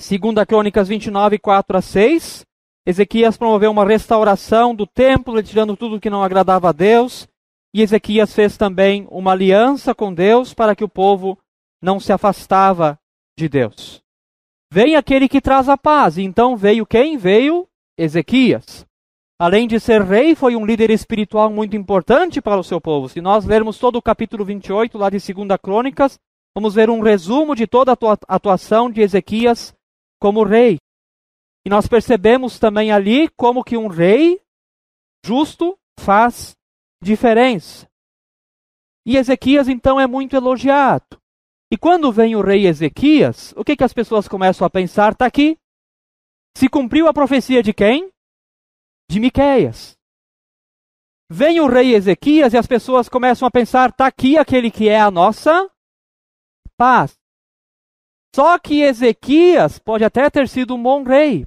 2 0.01 0.47
Crônicas 0.47 0.89
29, 0.89 1.39
4 1.39 1.77
a 1.77 1.83
6, 1.83 2.47
Ezequias 2.87 3.37
promoveu 3.37 3.71
uma 3.71 3.85
restauração 3.85 4.75
do 4.75 4.87
templo, 4.87 5.35
retirando 5.35 5.77
tudo 5.77 6.01
que 6.01 6.09
não 6.09 6.23
agradava 6.23 6.71
a 6.71 6.73
Deus. 6.73 7.29
E 7.75 7.83
Ezequias 7.83 8.35
fez 8.35 8.57
também 8.57 9.07
uma 9.11 9.33
aliança 9.33 9.95
com 9.95 10.13
Deus 10.13 10.55
para 10.55 10.75
que 10.75 10.83
o 10.83 10.89
povo 10.89 11.39
não 11.83 11.99
se 12.01 12.13
afastava 12.13 12.99
de 13.39 13.49
Deus. 13.49 14.01
Vem 14.73 14.97
aquele 14.97 15.29
que 15.29 15.41
traz 15.41 15.69
a 15.69 15.77
paz. 15.77 16.19
Então 16.19 16.57
veio 16.57 16.87
quem? 16.87 17.17
Veio 17.17 17.69
Ezequias. 17.97 18.87
Além 19.41 19.69
de 19.69 19.79
ser 19.79 20.03
rei, 20.03 20.35
foi 20.35 20.57
um 20.57 20.67
líder 20.67 20.91
espiritual 20.91 21.51
muito 21.51 21.77
importante 21.77 22.41
para 22.41 22.59
o 22.59 22.65
seu 22.65 22.81
povo. 22.81 23.09
Se 23.09 23.21
nós 23.21 23.45
lermos 23.45 23.79
todo 23.79 23.97
o 23.97 24.03
capítulo 24.03 24.45
28 24.45 24.99
lá 24.99 25.09
de 25.09 25.19
2 25.19 25.61
Crônicas, 25.63 26.19
Vamos 26.59 26.75
ver 26.75 26.91
um 26.91 27.01
resumo 27.01 27.55
de 27.55 27.69
toda 27.69 27.93
a 27.93 28.35
atuação 28.35 28.91
de 28.91 29.01
Ezequias 29.01 29.73
como 30.21 30.43
rei. 30.43 30.79
E 31.65 31.71
nós 31.71 31.87
percebemos 31.87 32.59
também 32.59 32.91
ali 32.91 33.29
como 33.37 33.63
que 33.63 33.77
um 33.77 33.87
rei 33.87 34.41
justo 35.25 35.79
faz 36.01 36.57
diferença. 37.01 37.89
E 39.07 39.17
Ezequias 39.17 39.69
então 39.69 40.01
é 40.01 40.07
muito 40.09 40.35
elogiado. 40.35 41.21
E 41.71 41.77
quando 41.77 42.11
vem 42.11 42.35
o 42.35 42.41
rei 42.41 42.67
Ezequias, 42.67 43.53
o 43.57 43.63
que, 43.63 43.77
que 43.77 43.85
as 43.85 43.93
pessoas 43.93 44.27
começam 44.27 44.67
a 44.67 44.71
pensar? 44.71 45.13
Está 45.13 45.27
aqui. 45.27 45.59
se 46.57 46.69
cumpriu 46.69 47.07
a 47.07 47.15
profecia 47.15 47.63
de 47.63 47.73
quem? 47.73 48.11
De 49.11 49.21
Miqueias. 49.21 49.97
Vem 51.31 51.61
o 51.61 51.69
rei 51.69 51.95
Ezequias 51.95 52.55
e 52.55 52.57
as 52.57 52.67
pessoas 52.67 53.09
começam 53.09 53.47
a 53.47 53.51
pensar: 53.51 53.91
está 53.91 54.07
aqui 54.07 54.39
aquele 54.39 54.71
que 54.71 54.89
é 54.89 54.99
a 54.99 55.11
nossa 55.11 55.71
paz. 56.77 57.19
Só 58.35 58.59
que 58.59 58.81
Ezequias 58.81 59.79
pode 59.79 60.05
até 60.05 60.31
ter 60.31 60.49
sido 60.49 60.75
um 60.75 60.83
bom 60.83 61.03
rei, 61.03 61.47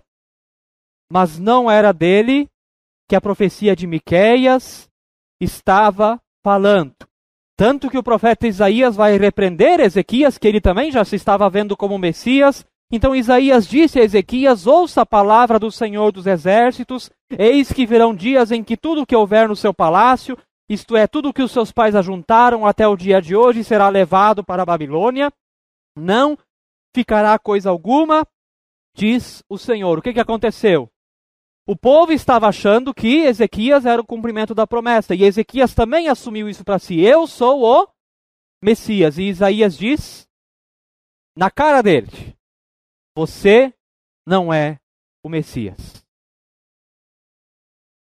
mas 1.11 1.39
não 1.39 1.69
era 1.69 1.91
dele 1.91 2.47
que 3.09 3.15
a 3.15 3.21
profecia 3.21 3.75
de 3.75 3.87
Miqueias 3.87 4.89
estava 5.39 6.21
falando. 6.43 6.95
Tanto 7.61 7.91
que 7.91 7.97
o 7.99 8.01
profeta 8.01 8.47
Isaías 8.47 8.95
vai 8.95 9.15
repreender 9.19 9.79
Ezequias, 9.79 10.35
que 10.35 10.47
ele 10.47 10.59
também 10.59 10.91
já 10.91 11.05
se 11.05 11.15
estava 11.15 11.47
vendo 11.47 11.77
como 11.77 11.95
Messias. 11.95 12.65
Então 12.91 13.15
Isaías 13.15 13.67
disse 13.67 13.99
a 13.99 14.03
Ezequias: 14.03 14.65
Ouça 14.65 15.01
a 15.01 15.05
palavra 15.05 15.59
do 15.59 15.69
Senhor 15.69 16.11
dos 16.11 16.25
Exércitos, 16.25 17.11
eis 17.29 17.71
que 17.71 17.85
virão 17.85 18.15
dias 18.15 18.51
em 18.51 18.63
que 18.63 18.75
tudo 18.75 19.05
que 19.05 19.15
houver 19.15 19.47
no 19.47 19.55
seu 19.55 19.71
palácio, 19.75 20.35
isto 20.67 20.97
é, 20.97 21.05
tudo 21.05 21.31
que 21.31 21.43
os 21.43 21.51
seus 21.51 21.71
pais 21.71 21.93
ajuntaram 21.93 22.65
até 22.65 22.87
o 22.87 22.97
dia 22.97 23.21
de 23.21 23.35
hoje, 23.35 23.63
será 23.63 23.89
levado 23.89 24.43
para 24.43 24.63
a 24.63 24.65
Babilônia. 24.65 25.31
Não 25.95 26.35
ficará 26.95 27.37
coisa 27.37 27.69
alguma, 27.69 28.25
diz 28.95 29.43
o 29.47 29.59
Senhor. 29.59 29.99
O 29.99 30.01
que, 30.01 30.13
que 30.13 30.19
aconteceu? 30.19 30.89
O 31.71 31.75
povo 31.77 32.11
estava 32.11 32.49
achando 32.49 32.93
que 32.93 33.19
Ezequias 33.19 33.85
era 33.85 34.01
o 34.01 34.05
cumprimento 34.05 34.53
da 34.53 34.67
promessa, 34.67 35.15
e 35.15 35.23
Ezequias 35.23 35.73
também 35.73 36.09
assumiu 36.09 36.49
isso 36.49 36.65
para 36.65 36.77
si. 36.77 36.99
Eu 36.99 37.25
sou 37.25 37.63
o 37.63 37.87
Messias. 38.61 39.17
E 39.17 39.29
Isaías 39.29 39.77
diz, 39.77 40.27
na 41.33 41.49
cara 41.49 41.81
dele: 41.81 42.35
Você 43.15 43.73
não 44.27 44.53
é 44.53 44.81
o 45.23 45.29
Messias. 45.29 46.05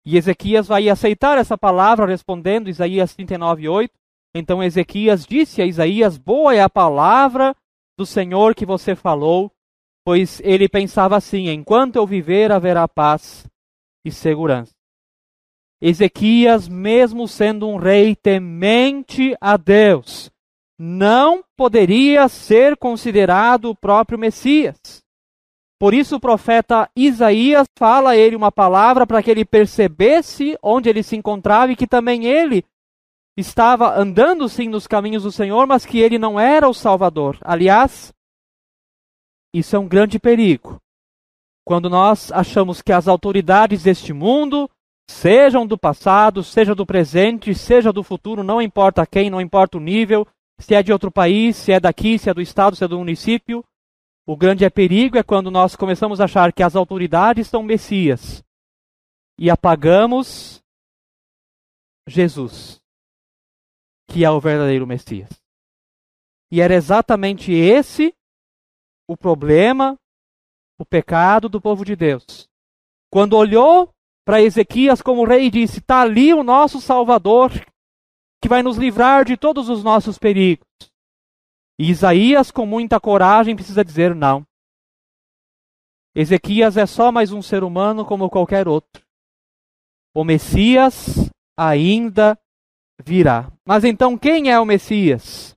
E 0.03 0.17
Ezequias 0.17 0.67
vai 0.67 0.89
aceitar 0.89 1.37
essa 1.37 1.55
palavra, 1.55 2.07
respondendo 2.07 2.71
Isaías 2.71 3.13
39, 3.13 3.69
8. 3.69 3.93
Então 4.33 4.63
Ezequias 4.63 5.27
disse 5.27 5.61
a 5.61 5.65
Isaías: 5.67 6.17
Boa 6.17 6.55
é 6.55 6.61
a 6.61 6.69
palavra 6.71 7.55
do 7.95 8.03
Senhor 8.03 8.55
que 8.55 8.65
você 8.65 8.95
falou, 8.95 9.51
pois 10.03 10.39
ele 10.39 10.67
pensava 10.67 11.15
assim: 11.15 11.49
enquanto 11.49 11.97
eu 11.97 12.07
viver, 12.07 12.51
haverá 12.51 12.87
paz 12.87 13.47
e 14.03 14.11
segurança. 14.11 14.73
Ezequias, 15.81 16.67
mesmo 16.67 17.27
sendo 17.27 17.67
um 17.67 17.77
rei 17.77 18.15
temente 18.15 19.35
a 19.39 19.55
Deus, 19.55 20.29
não 20.77 21.43
poderia 21.55 22.27
ser 22.27 22.77
considerado 22.77 23.69
o 23.69 23.75
próprio 23.75 24.19
Messias. 24.19 25.03
Por 25.79 25.93
isso 25.93 26.17
o 26.17 26.19
profeta 26.19 26.89
Isaías 26.93 27.65
fala 27.77 28.11
a 28.11 28.17
ele 28.17 28.35
uma 28.35 28.51
palavra 28.51 29.07
para 29.07 29.23
que 29.23 29.31
ele 29.31 29.45
percebesse 29.45 30.57
onde 30.61 30.89
ele 30.89 31.01
se 31.01 31.15
encontrava 31.15 31.71
e 31.71 31.75
que 31.75 31.87
também 31.87 32.25
ele 32.25 32.65
estava 33.37 33.97
andando 33.97 34.49
sim 34.49 34.67
nos 34.67 34.85
caminhos 34.85 35.23
do 35.23 35.31
Senhor, 35.31 35.65
mas 35.65 35.85
que 35.85 35.99
ele 35.99 36.19
não 36.19 36.37
era 36.37 36.67
o 36.67 36.73
Salvador. 36.73 37.37
Aliás, 37.41 38.13
isso 39.53 39.75
é 39.75 39.79
um 39.79 39.87
grande 39.87 40.19
perigo. 40.19 40.81
Quando 41.65 41.89
nós 41.89 42.31
achamos 42.31 42.81
que 42.81 42.91
as 42.91 43.07
autoridades 43.07 43.83
deste 43.83 44.13
mundo, 44.13 44.69
sejam 45.09 45.65
do 45.65 45.77
passado, 45.77 46.43
seja 46.43 46.73
do 46.73 46.85
presente, 46.85 47.53
seja 47.53 47.91
do 47.91 48.03
futuro, 48.03 48.43
não 48.43 48.61
importa 48.61 49.05
quem, 49.05 49.29
não 49.29 49.41
importa 49.41 49.77
o 49.77 49.81
nível, 49.81 50.27
se 50.59 50.75
é 50.75 50.83
de 50.83 50.91
outro 50.91 51.11
país, 51.11 51.55
se 51.55 51.71
é 51.71 51.79
daqui, 51.79 52.19
se 52.19 52.29
é 52.29 52.33
do 52.33 52.41
estado, 52.41 52.75
se 52.75 52.83
é 52.83 52.87
do 52.87 52.99
município, 52.99 53.63
o 54.27 54.37
grande 54.37 54.63
é 54.63 54.69
perigo 54.69 55.17
é 55.17 55.23
quando 55.23 55.49
nós 55.49 55.75
começamos 55.75 56.21
a 56.21 56.25
achar 56.25 56.53
que 56.53 56.61
as 56.61 56.75
autoridades 56.75 57.47
são 57.47 57.63
Messias 57.63 58.43
e 59.39 59.49
apagamos 59.49 60.61
Jesus, 62.07 62.79
que 64.07 64.23
é 64.23 64.29
o 64.29 64.39
verdadeiro 64.39 64.85
Messias. 64.85 65.29
E 66.51 66.61
era 66.61 66.75
exatamente 66.75 67.51
esse 67.51 68.13
o 69.07 69.15
problema 69.15 69.97
o 70.79 70.85
pecado 70.85 71.49
do 71.49 71.59
povo 71.59 71.83
de 71.83 71.95
Deus. 71.95 72.47
Quando 73.11 73.35
olhou 73.35 73.93
para 74.25 74.41
Ezequias 74.41 75.01
como 75.01 75.25
rei 75.25 75.45
e 75.47 75.51
disse: 75.51 75.79
Está 75.79 76.01
ali 76.01 76.33
o 76.33 76.43
nosso 76.43 76.79
Salvador, 76.79 77.51
que 78.41 78.47
vai 78.47 78.63
nos 78.63 78.77
livrar 78.77 79.25
de 79.25 79.35
todos 79.35 79.67
os 79.67 79.83
nossos 79.83 80.17
perigos. 80.17 80.65
E 81.77 81.89
Isaías, 81.89 82.49
com 82.49 82.65
muita 82.65 82.99
coragem, 82.99 83.55
precisa 83.55 83.83
dizer: 83.83 84.15
Não. 84.15 84.45
Ezequias 86.15 86.77
é 86.77 86.85
só 86.85 87.11
mais 87.11 87.31
um 87.31 87.41
ser 87.41 87.63
humano 87.63 88.05
como 88.05 88.29
qualquer 88.29 88.67
outro. 88.67 89.03
O 90.15 90.23
Messias 90.23 91.29
ainda 91.57 92.37
virá. 93.03 93.51
Mas 93.65 93.83
então 93.83 94.17
quem 94.17 94.51
é 94.51 94.59
o 94.59 94.65
Messias? 94.65 95.55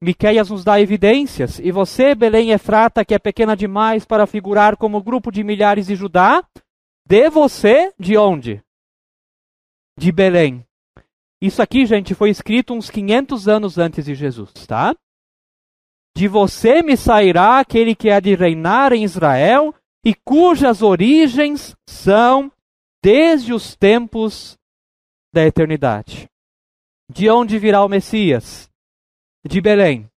Miqueias 0.00 0.50
nos 0.50 0.62
dá 0.62 0.80
evidências. 0.80 1.58
E 1.58 1.70
você, 1.70 2.14
Belém 2.14 2.50
Efrata, 2.50 3.04
que 3.04 3.14
é 3.14 3.18
pequena 3.18 3.56
demais 3.56 4.04
para 4.04 4.26
figurar 4.26 4.76
como 4.76 5.02
grupo 5.02 5.30
de 5.30 5.42
milhares 5.42 5.86
de 5.86 5.96
Judá, 5.96 6.44
de 7.06 7.30
você 7.30 7.92
de 7.98 8.16
onde? 8.16 8.62
De 9.98 10.12
Belém. 10.12 10.66
Isso 11.40 11.62
aqui, 11.62 11.86
gente, 11.86 12.14
foi 12.14 12.30
escrito 12.30 12.74
uns 12.74 12.90
500 12.90 13.48
anos 13.48 13.78
antes 13.78 14.04
de 14.04 14.14
Jesus, 14.14 14.52
tá? 14.66 14.94
De 16.16 16.28
você 16.28 16.82
me 16.82 16.96
sairá 16.96 17.60
aquele 17.60 17.94
que 17.94 18.10
há 18.10 18.20
de 18.20 18.34
reinar 18.34 18.92
em 18.92 19.04
Israel 19.04 19.74
e 20.04 20.14
cujas 20.14 20.82
origens 20.82 21.74
são 21.88 22.50
desde 23.02 23.52
os 23.52 23.76
tempos 23.76 24.56
da 25.32 25.44
eternidade. 25.46 26.28
De 27.10 27.28
onde 27.30 27.58
virá 27.58 27.84
o 27.84 27.88
Messias? 27.88 28.68
De 29.46 29.60
Belém. 29.60 30.10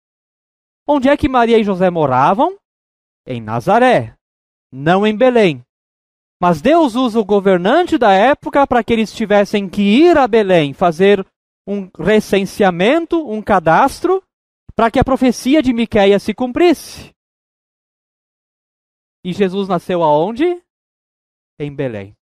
Onde 0.88 1.08
é 1.08 1.16
que 1.16 1.30
Maria 1.30 1.58
e 1.58 1.64
José 1.64 1.90
moravam? 1.90 2.58
Em 3.26 3.40
Nazaré, 3.40 4.16
não 4.72 5.06
em 5.06 5.16
Belém. 5.16 5.64
Mas 6.42 6.62
Deus 6.62 6.96
usa 6.96 7.20
o 7.20 7.26
governante 7.26 7.98
da 7.98 8.14
época 8.14 8.66
para 8.66 8.84
que 8.84 8.94
eles 8.94 9.14
tivessem 9.14 9.70
que 9.70 9.82
ir 9.82 10.18
a 10.18 10.28
Belém 10.28 10.74
fazer 10.74 11.26
um 11.68 11.90
recenseamento, 12.00 13.30
um 13.30 13.42
cadastro, 13.42 14.24
para 14.76 14.90
que 14.90 15.00
a 15.00 15.04
profecia 15.04 15.62
de 15.62 15.74
Miqueias 15.74 16.24
se 16.24 16.34
cumprisse. 16.34 17.14
E 19.24 19.34
Jesus 19.34 19.68
nasceu 19.68 20.02
aonde? 20.02 20.64
Em 21.60 21.76
Belém. 21.76 22.16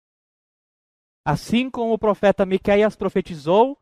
Assim 1.25 1.71
como 1.71 1.93
o 1.93 1.99
profeta 1.99 2.47
Miqueias 2.47 2.97
profetizou 2.97 3.77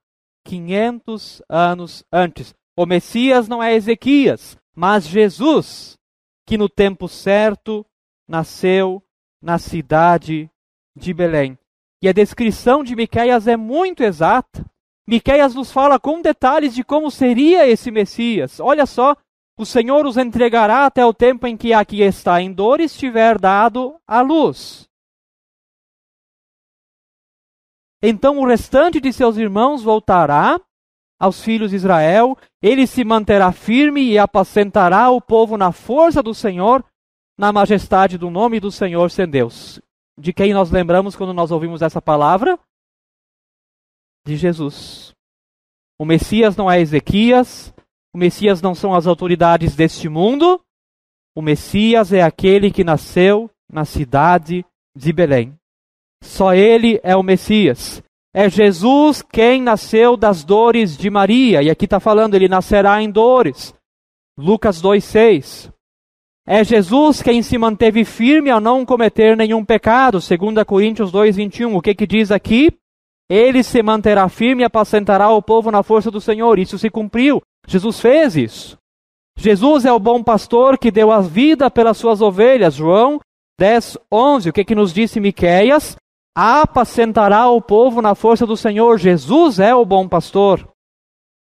500 0.45 1.43
anos 1.49 2.05
antes. 2.13 2.53
O 2.77 2.87
Messias 2.87 3.47
não 3.47 3.63
é 3.63 3.75
Ezequias, 3.75 4.59
mas 4.75 5.07
Jesus, 5.07 5.97
que 6.47 6.59
no 6.59 6.69
tempo 6.69 7.09
certo 7.09 7.87
nasceu 8.27 9.03
na 9.41 9.59
cidade 9.59 10.51
de 10.97 11.15
Belém. 11.15 11.59
E 12.03 12.09
a 12.09 12.13
descrição 12.13 12.83
de 12.83 12.97
Miqueias 12.97 13.47
é 13.47 13.57
muito 13.57 14.03
exata. 14.03 14.65
Miqueias 15.07 15.55
nos 15.55 15.71
fala 15.71 16.01
com 16.01 16.21
detalhes 16.21 16.75
de 16.75 16.83
como 16.83 17.11
seria 17.11 17.67
esse 17.67 17.91
Messias. 17.91 18.59
Olha 18.59 18.87
só, 18.87 19.17
o 19.57 19.65
Senhor 19.65 20.05
os 20.05 20.17
entregará 20.17 20.85
até 20.85 21.05
o 21.07 21.15
tempo 21.15 21.47
em 21.47 21.57
que 21.57 21.73
aqui 21.73 22.03
está 22.03 22.41
em 22.41 22.53
dores 22.53 22.97
tiver 22.97 23.39
dado 23.39 24.01
a 24.07 24.21
luz. 24.21 24.89
Então 28.03 28.39
o 28.39 28.47
restante 28.47 29.01
de 29.01 29.13
seus 29.13 29.37
irmãos 29.37 29.83
voltará 29.83 30.61
aos 31.19 31.43
filhos 31.43 31.71
de 31.71 31.77
Israel, 31.77 32.37
ele 32.63 32.87
se 32.87 33.05
manterá 33.05 33.53
firme 33.53 34.03
e 34.03 34.19
apacentará 34.19 35.11
o 35.11 35.21
povo 35.21 35.57
na 35.57 35.73
força 35.73 36.23
do 36.23 36.35
Senhor, 36.35 36.85
na 37.39 37.53
majestade 37.53 38.19
do 38.19 38.31
nome 38.31 38.61
do 38.61 38.71
Senhor 38.71 39.11
sem 39.11 39.29
Deus. 39.29 39.81
De 40.19 40.33
quem 40.33 40.53
nós 40.53 40.71
lembramos 40.71 41.17
quando 41.17 41.33
nós 41.33 41.51
ouvimos 41.51 41.83
essa 41.83 42.01
palavra? 42.01 42.59
De 44.27 44.37
Jesus. 44.37 45.13
O 45.99 46.05
Messias 46.05 46.57
não 46.57 46.71
é 46.71 46.81
Ezequias, 46.81 47.73
o 48.15 48.19
Messias 48.19 48.61
não 48.63 48.75
são 48.75 48.95
as 48.95 49.07
autoridades 49.07 49.75
deste 49.75 50.09
mundo, 50.09 50.61
o 51.37 51.43
Messias 51.43 52.13
é 52.13 52.23
aquele 52.23 52.71
que 52.71 52.85
nasceu 52.85 53.51
na 53.69 53.85
cidade 53.85 54.65
de 54.97 55.13
Belém. 55.13 55.59
Só 56.23 56.55
ele 56.55 57.01
é 57.03 57.17
o 57.17 57.23
Messias. 57.25 58.03
É 58.35 58.51
Jesus 58.51 59.23
quem 59.23 59.63
nasceu 59.63 60.17
das 60.17 60.43
dores 60.43 60.97
de 60.97 61.09
Maria. 61.09 61.63
E 61.63 61.71
aqui 61.71 61.85
está 61.85 62.01
falando, 62.01 62.35
ele 62.35 62.49
nascerá 62.49 63.01
em 63.01 63.09
dores. 63.09 63.73
Lucas 64.37 64.83
2,6. 64.83 65.73
É 66.45 66.65
Jesus 66.65 67.23
quem 67.23 67.43
se 67.43 67.57
manteve 67.57 68.05
firme 68.05 68.51
ao 68.51 68.61
não 68.61 68.85
cometer 68.85 69.37
nenhum 69.37 69.65
pecado. 69.65 70.19
2 70.19 70.65
Coríntios 70.67 71.13
2,21. 71.13 71.77
O 71.77 71.81
que, 71.81 71.95
que 71.95 72.09
diz 72.09 72.33
aqui? 72.33 72.77
Ele 73.31 73.63
se 73.63 73.81
manterá 73.85 74.29
firme 74.29 74.63
e 74.63 74.65
apacentará 74.65 75.31
o 75.31 75.41
povo 75.41 75.71
na 75.71 75.85
força 75.85 76.11
do 76.11 76.21
Senhor. 76.21 76.59
Isso 76.59 76.77
se 76.77 76.91
cumpriu. 76.91 77.41
Jesus 77.69 78.01
fez 78.01 78.37
isso. 78.37 78.77
Jesus 79.39 79.85
é 79.85 79.93
o 79.93 79.99
bom 80.01 80.23
pastor 80.23 80.77
que 80.77 80.91
deu 80.91 81.13
a 81.13 81.21
vida 81.21 81.71
pelas 81.71 81.97
suas 81.97 82.21
ovelhas. 82.21 82.75
João 82.75 83.21
10, 83.59 83.97
11, 84.13 84.51
o 84.51 84.53
que, 84.53 84.65
que 84.65 84.75
nos 84.75 84.93
disse 84.93 85.21
Miqueias? 85.21 85.97
Apacentará 86.37 87.49
o 87.49 87.63
povo 87.63 88.03
na 88.03 88.15
força 88.15 88.45
do 88.45 88.57
Senhor. 88.57 88.99
Jesus 88.99 89.61
é 89.61 89.75
o 89.75 89.85
bom 89.85 90.09
pastor. 90.09 90.69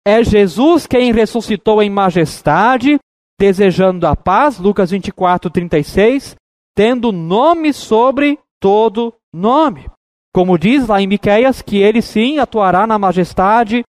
É 0.04 0.24
Jesus 0.24 0.86
quem 0.86 1.12
ressuscitou 1.12 1.80
em 1.80 1.88
majestade, 1.88 2.98
desejando 3.38 4.06
a 4.06 4.16
paz, 4.16 4.58
Lucas 4.58 4.90
24, 4.90 5.48
36, 5.48 6.34
tendo 6.74 7.12
nome 7.12 7.72
sobre 7.72 8.38
todo 8.60 9.14
nome. 9.32 9.88
Como 10.34 10.58
diz 10.58 10.88
lá 10.88 11.00
em 11.00 11.06
Miqueias, 11.06 11.62
que 11.62 11.76
ele 11.76 12.02
sim 12.02 12.38
atuará 12.38 12.86
na 12.86 12.98
majestade 12.98 13.84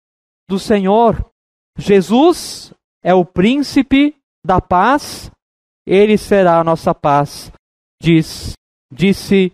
do 0.47 0.59
Senhor. 0.59 1.25
Jesus 1.77 2.71
é 3.03 3.13
o 3.13 3.25
príncipe 3.25 4.15
da 4.45 4.61
paz, 4.61 5.31
ele 5.87 6.17
será 6.17 6.59
a 6.59 6.63
nossa 6.63 6.93
paz, 6.93 7.51
diz, 8.01 8.53
disse 8.91 9.51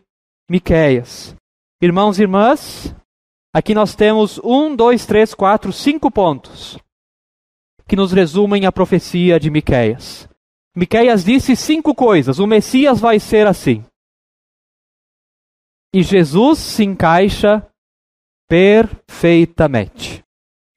Miqueias. 0.50 1.36
Irmãos 1.80 2.18
e 2.18 2.24
irmãs, 2.24 2.96
aqui 3.54 3.76
nós 3.76 3.94
temos 3.94 4.40
um, 4.44 4.76
dois, 4.76 5.06
três, 5.06 5.34
quatro, 5.34 5.72
cinco 5.72 6.10
pontos 6.10 6.78
que 7.88 7.96
nos 7.96 8.12
resumem 8.12 8.66
a 8.66 8.72
profecia 8.72 9.40
de 9.40 9.50
Miqueias. 9.50 10.28
Miqueias 10.76 11.24
disse 11.24 11.56
cinco 11.56 11.94
coisas. 11.94 12.40
O 12.40 12.48
Messias 12.48 13.00
vai 13.00 13.20
ser 13.20 13.48
assim. 13.48 13.84
E 15.94 16.04
Jesus 16.04 16.60
se 16.60 16.84
encaixa 16.84 17.66
perfeitamente. 18.48 20.24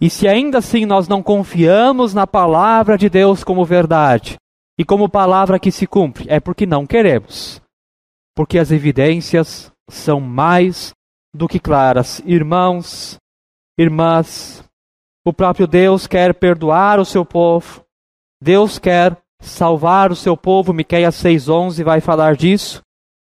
E 0.00 0.10
se 0.10 0.26
ainda 0.28 0.58
assim 0.58 0.84
nós 0.84 1.08
não 1.08 1.22
confiamos 1.22 2.12
na 2.12 2.26
palavra 2.26 2.98
de 2.98 3.08
Deus 3.08 3.44
como 3.44 3.64
verdade 3.64 4.36
e 4.78 4.84
como 4.84 5.08
palavra 5.08 5.58
que 5.58 5.70
se 5.70 5.86
cumpre, 5.86 6.26
é 6.28 6.40
porque 6.40 6.66
não 6.66 6.86
queremos. 6.86 7.62
Porque 8.34 8.58
as 8.58 8.70
evidências 8.70 9.70
são 9.90 10.20
mais 10.20 10.92
do 11.34 11.48
que 11.48 11.58
claras. 11.58 12.22
Irmãos, 12.24 13.18
irmãs, 13.78 14.64
o 15.24 15.32
próprio 15.32 15.66
Deus 15.66 16.06
quer 16.06 16.34
perdoar 16.34 16.98
o 16.98 17.04
seu 17.04 17.24
povo. 17.24 17.84
Deus 18.42 18.78
quer 18.78 19.16
salvar 19.40 20.10
o 20.10 20.16
seu 20.16 20.36
povo. 20.36 20.72
Miqueias 20.72 21.14
6:11 21.16 21.82
vai 21.84 22.00
falar 22.00 22.36
disso. 22.36 22.82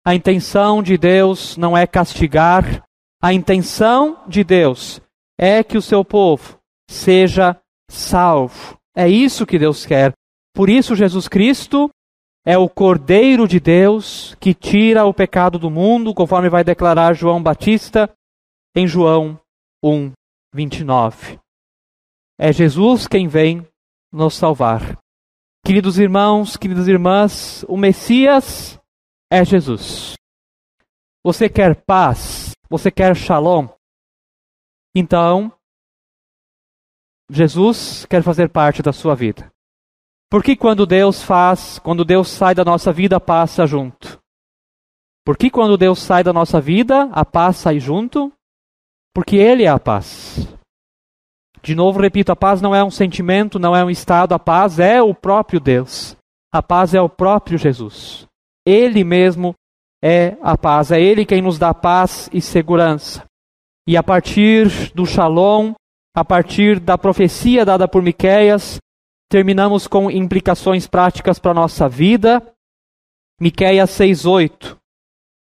A 0.06 0.14
intenção 0.14 0.84
de 0.84 0.98
Deus 0.98 1.58
não 1.58 1.76
é 1.76 1.88
castigar, 1.88 2.84
a 3.22 3.34
intenção 3.34 4.20
de 4.28 4.44
Deus 4.44 5.02
é 5.40 5.64
que 5.64 5.78
o 5.78 5.82
seu 5.82 6.06
povo 6.06 6.60
seja 6.88 7.60
salvo. 7.90 8.78
É 8.96 9.10
isso 9.10 9.46
que 9.46 9.58
Deus 9.58 9.86
quer. 9.86 10.14
Por 10.54 10.70
isso, 10.70 10.96
Jesus 10.96 11.28
Cristo 11.28 11.90
é 12.46 12.58
o 12.58 12.70
Cordeiro 12.70 13.48
de 13.48 13.60
Deus 13.60 14.36
que 14.36 14.54
tira 14.54 15.04
o 15.04 15.14
pecado 15.14 15.58
do 15.58 15.72
mundo, 15.72 16.14
conforme 16.14 16.48
vai 16.48 16.64
declarar 16.64 17.14
João 17.14 17.42
Batista 17.42 18.08
em 18.76 18.88
João 18.88 19.40
1, 19.84 20.12
29. 20.54 21.40
É 22.38 22.54
Jesus 22.54 23.08
quem 23.08 23.28
vem 23.28 23.68
nos 24.12 24.36
salvar. 24.36 25.00
Queridos 25.66 25.98
irmãos, 25.98 26.56
queridas 26.56 26.88
irmãs, 26.88 27.64
o 27.68 27.76
Messias 27.76 28.80
é 29.32 29.44
Jesus. 29.44 30.14
Você 31.24 31.50
quer 31.50 31.76
paz? 31.84 32.52
Você 32.70 32.92
quer 32.92 33.16
shalom? 33.16 33.68
Então, 34.96 35.52
Jesus 37.32 38.06
quer 38.06 38.22
fazer 38.22 38.50
parte 38.50 38.84
da 38.84 38.94
sua 38.94 39.16
vida. 39.16 39.52
Porque 40.30 40.56
quando 40.56 40.86
Deus 40.86 41.22
faz, 41.22 41.80
quando 41.80 42.04
Deus 42.04 42.30
sai 42.30 42.56
da 42.56 42.66
nossa 42.66 42.92
vida, 42.92 43.18
a 43.18 43.20
paz 43.20 43.52
sai 43.52 43.68
junto? 43.68 44.20
Porque 45.26 45.50
quando 45.50 45.78
Deus 45.78 46.00
sai 46.00 46.24
da 46.24 46.34
nossa 46.34 46.62
vida, 46.62 47.10
a 47.12 47.26
paz 47.26 47.58
sai 47.58 47.80
junto? 47.80 48.32
Porque 49.14 49.36
Ele 49.36 49.64
é 49.64 49.68
a 49.68 49.80
paz. 49.80 50.48
De 51.64 51.74
novo, 51.74 52.00
repito, 52.00 52.32
a 52.32 52.36
paz 52.36 52.62
não 52.62 52.76
é 52.76 52.84
um 52.84 52.92
sentimento, 52.92 53.58
não 53.58 53.76
é 53.76 53.84
um 53.84 53.90
estado, 53.90 54.34
a 54.34 54.40
paz 54.40 54.78
é 54.78 55.02
o 55.02 55.16
próprio 55.16 55.60
Deus. 55.60 56.16
A 56.54 56.62
paz 56.62 56.94
é 56.94 57.02
o 57.02 57.10
próprio 57.10 57.58
Jesus. 57.58 58.28
Ele 58.66 59.04
mesmo 59.04 59.56
é 60.04 60.38
a 60.42 60.56
paz, 60.56 60.92
é 60.92 61.02
Ele 61.02 61.26
quem 61.26 61.42
nos 61.42 61.58
dá 61.58 61.74
paz 61.74 62.30
e 62.32 62.40
segurança. 62.40 63.24
E 63.88 63.98
a 63.98 64.04
partir 64.04 64.92
do 64.94 65.06
Shalom, 65.06 65.74
a 66.16 66.24
partir 66.24 66.80
da 66.80 66.98
profecia 66.98 67.66
dada 67.66 67.88
por 67.88 68.02
Miqueias, 68.02 68.78
terminamos 69.30 69.88
com 69.88 70.10
implicações 70.10 70.88
práticas 70.88 71.40
para 71.40 71.52
a 71.52 71.56
nossa 71.56 71.90
vida. 71.90 72.42
Miqueias 73.40 73.90
6:8. 73.92 74.78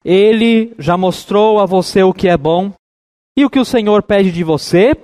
Ele 0.03 0.73
já 0.77 0.97
mostrou 0.97 1.59
a 1.59 1.65
você 1.65 2.03
o 2.03 2.13
que 2.13 2.27
é 2.27 2.37
bom 2.37 2.73
e 3.37 3.43
o 3.43 3.49
que 3.49 3.59
o 3.59 3.65
Senhor 3.65 4.03
pede 4.03 4.31
de 4.31 4.43
você, 4.43 4.95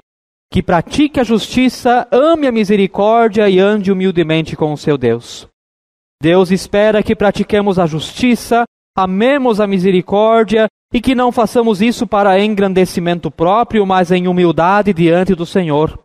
que 0.52 0.62
pratique 0.62 1.20
a 1.20 1.24
justiça, 1.24 2.08
ame 2.12 2.48
a 2.48 2.52
misericórdia 2.52 3.50
e 3.50 3.60
ande 3.60 3.92
humildemente 3.92 4.56
com 4.56 4.74
o 4.74 4.78
seu 4.78 4.98
Deus. 4.98 5.48
Deus 6.22 6.52
espera 6.52 7.02
que 7.02 7.16
pratiquemos 7.16 7.80
a 7.80 7.88
justiça, 7.88 8.64
amemos 8.96 9.60
a 9.60 9.66
misericórdia 9.66 10.68
e 10.94 11.02
que 11.02 11.16
não 11.16 11.32
façamos 11.32 11.82
isso 11.82 12.06
para 12.06 12.40
engrandecimento 12.40 13.32
próprio, 13.32 13.86
mas 13.86 14.12
em 14.12 14.28
humildade 14.28 14.94
diante 14.94 15.34
do 15.34 15.46
Senhor. 15.46 15.98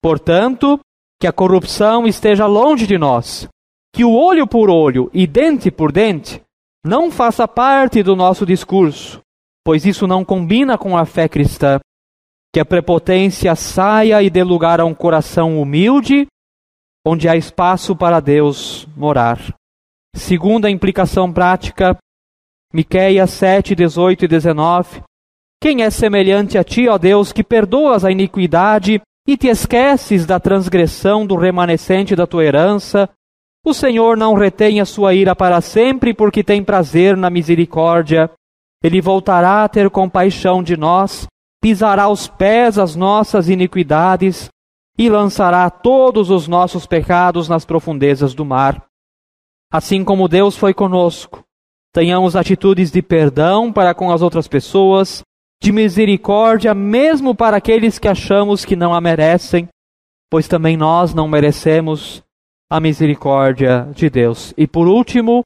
Portanto, 0.00 0.80
que 1.22 1.26
a 1.28 1.32
corrupção 1.32 2.04
esteja 2.04 2.46
longe 2.46 2.84
de 2.84 2.98
nós, 2.98 3.48
que 3.94 4.04
o 4.04 4.12
olho 4.12 4.44
por 4.44 4.68
olho 4.68 5.08
e 5.14 5.24
dente 5.24 5.70
por 5.70 5.92
dente 5.92 6.42
não 6.84 7.12
faça 7.12 7.46
parte 7.46 8.02
do 8.02 8.16
nosso 8.16 8.44
discurso, 8.44 9.20
pois 9.64 9.86
isso 9.86 10.04
não 10.08 10.24
combina 10.24 10.76
com 10.76 10.96
a 10.96 11.06
fé 11.06 11.28
cristã. 11.28 11.78
Que 12.52 12.58
a 12.58 12.64
prepotência 12.64 13.54
saia 13.54 14.20
e 14.20 14.28
dê 14.28 14.42
lugar 14.42 14.80
a 14.80 14.84
um 14.84 14.92
coração 14.92 15.62
humilde, 15.62 16.26
onde 17.06 17.28
há 17.28 17.36
espaço 17.36 17.94
para 17.94 18.18
Deus 18.18 18.88
morar. 18.96 19.38
Segunda 20.16 20.68
implicação 20.68 21.32
prática, 21.32 21.96
Miqueias 22.74 23.30
7, 23.30 23.76
18 23.76 24.24
e 24.24 24.28
19. 24.28 25.04
Quem 25.62 25.84
é 25.84 25.90
semelhante 25.90 26.58
a 26.58 26.64
ti, 26.64 26.88
ó 26.88 26.98
Deus, 26.98 27.32
que 27.32 27.44
perdoas 27.44 28.04
a 28.04 28.10
iniquidade 28.10 29.00
e 29.26 29.36
te 29.36 29.48
esqueces 29.48 30.26
da 30.26 30.40
transgressão 30.40 31.26
do 31.26 31.36
remanescente 31.36 32.16
da 32.16 32.26
tua 32.26 32.44
herança? 32.44 33.08
O 33.64 33.72
Senhor 33.72 34.16
não 34.16 34.34
retém 34.34 34.80
a 34.80 34.84
sua 34.84 35.14
ira 35.14 35.36
para 35.36 35.60
sempre, 35.60 36.12
porque 36.12 36.42
tem 36.42 36.64
prazer 36.64 37.16
na 37.16 37.30
misericórdia. 37.30 38.30
Ele 38.82 39.00
voltará 39.00 39.64
a 39.64 39.68
ter 39.68 39.88
compaixão 39.88 40.62
de 40.62 40.76
nós, 40.76 41.26
pisará 41.60 42.04
aos 42.04 42.26
pés 42.26 42.78
as 42.78 42.96
nossas 42.96 43.48
iniquidades 43.48 44.48
e 44.98 45.08
lançará 45.08 45.70
todos 45.70 46.30
os 46.30 46.48
nossos 46.48 46.86
pecados 46.86 47.48
nas 47.48 47.64
profundezas 47.64 48.34
do 48.34 48.44
mar. 48.44 48.84
Assim 49.72 50.04
como 50.04 50.28
Deus 50.28 50.56
foi 50.56 50.74
conosco, 50.74 51.42
Tenhamos 51.92 52.34
atitudes 52.34 52.90
de 52.90 53.02
perdão 53.02 53.70
para 53.70 53.94
com 53.94 54.10
as 54.10 54.22
outras 54.22 54.48
pessoas, 54.48 55.22
de 55.62 55.70
misericórdia 55.70 56.74
mesmo 56.74 57.36
para 57.36 57.58
aqueles 57.58 57.96
que 57.96 58.08
achamos 58.08 58.64
que 58.64 58.74
não 58.74 58.92
a 58.92 59.00
merecem, 59.00 59.68
pois 60.28 60.48
também 60.48 60.76
nós 60.76 61.14
não 61.14 61.28
merecemos 61.28 62.20
a 62.68 62.80
misericórdia 62.80 63.88
de 63.94 64.10
Deus. 64.10 64.52
E 64.56 64.66
por 64.66 64.88
último, 64.88 65.44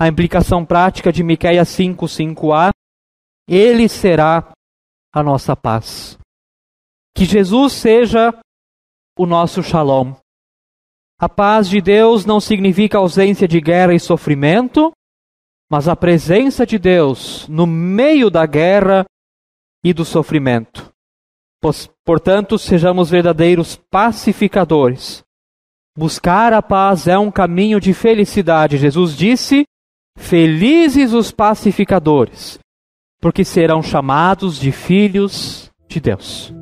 a 0.00 0.08
implicação 0.08 0.64
prática 0.64 1.12
de 1.12 1.22
Miqueias 1.22 1.68
5, 1.68 2.06
5a, 2.06 2.70
ele 3.46 3.90
será 3.90 4.52
a 5.14 5.22
nossa 5.22 5.54
paz. 5.54 6.16
Que 7.14 7.26
Jesus 7.26 7.74
seja 7.74 8.34
o 9.18 9.26
nosso 9.26 9.62
shalom. 9.62 10.14
A 11.20 11.28
paz 11.28 11.68
de 11.68 11.82
Deus 11.82 12.24
não 12.24 12.40
significa 12.40 12.96
ausência 12.96 13.46
de 13.46 13.60
guerra 13.60 13.92
e 13.92 14.00
sofrimento, 14.00 14.92
mas 15.70 15.88
a 15.88 15.94
presença 15.94 16.64
de 16.64 16.78
Deus 16.78 17.46
no 17.48 17.66
meio 17.66 18.30
da 18.30 18.46
guerra 18.46 19.04
e 19.84 19.92
do 19.92 20.04
sofrimento. 20.04 20.92
Portanto, 22.04 22.58
sejamos 22.58 23.10
verdadeiros 23.10 23.76
pacificadores. 23.90 25.22
Buscar 25.96 26.52
a 26.52 26.62
paz 26.62 27.06
é 27.06 27.18
um 27.18 27.30
caminho 27.30 27.78
de 27.78 27.92
felicidade. 27.92 28.78
Jesus 28.78 29.16
disse: 29.16 29.64
Felizes 30.16 31.12
os 31.12 31.30
pacificadores, 31.30 32.58
porque 33.20 33.44
serão 33.44 33.82
chamados 33.82 34.58
de 34.58 34.72
filhos 34.72 35.70
de 35.88 36.00
Deus. 36.00 36.52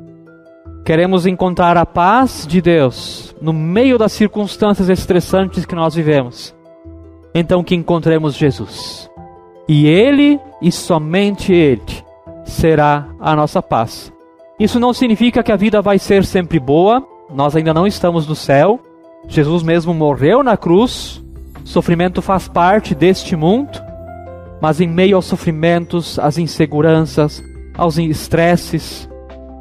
Queremos 0.85 1.25
encontrar 1.25 1.77
a 1.77 1.85
paz 1.85 2.45
de 2.47 2.61
Deus 2.61 3.35
no 3.41 3.53
meio 3.53 3.97
das 3.97 4.11
circunstâncias 4.11 4.89
estressantes 4.89 5.65
que 5.65 5.75
nós 5.75 5.95
vivemos 5.95 6.53
então 7.33 7.63
que 7.63 7.75
encontremos 7.75 8.35
Jesus. 8.35 9.09
E 9.67 9.87
Ele, 9.87 10.39
e 10.61 10.71
somente 10.71 11.53
Ele, 11.53 11.81
será 12.43 13.07
a 13.19 13.35
nossa 13.35 13.61
paz. 13.61 14.11
Isso 14.59 14.79
não 14.79 14.93
significa 14.93 15.41
que 15.41 15.51
a 15.51 15.55
vida 15.55 15.81
vai 15.81 15.97
ser 15.97 16.23
sempre 16.23 16.59
boa, 16.59 17.05
nós 17.33 17.55
ainda 17.55 17.73
não 17.73 17.87
estamos 17.87 18.27
no 18.27 18.35
céu. 18.35 18.79
Jesus 19.27 19.63
mesmo 19.63 19.93
morreu 19.93 20.43
na 20.43 20.57
cruz, 20.57 21.23
sofrimento 21.63 22.21
faz 22.21 22.47
parte 22.47 22.93
deste 22.93 23.35
mundo, 23.35 23.81
mas 24.61 24.81
em 24.81 24.87
meio 24.87 25.15
aos 25.15 25.25
sofrimentos, 25.25 26.19
às 26.19 26.37
inseguranças, 26.37 27.43
aos 27.77 27.97
estresses, 27.97 29.09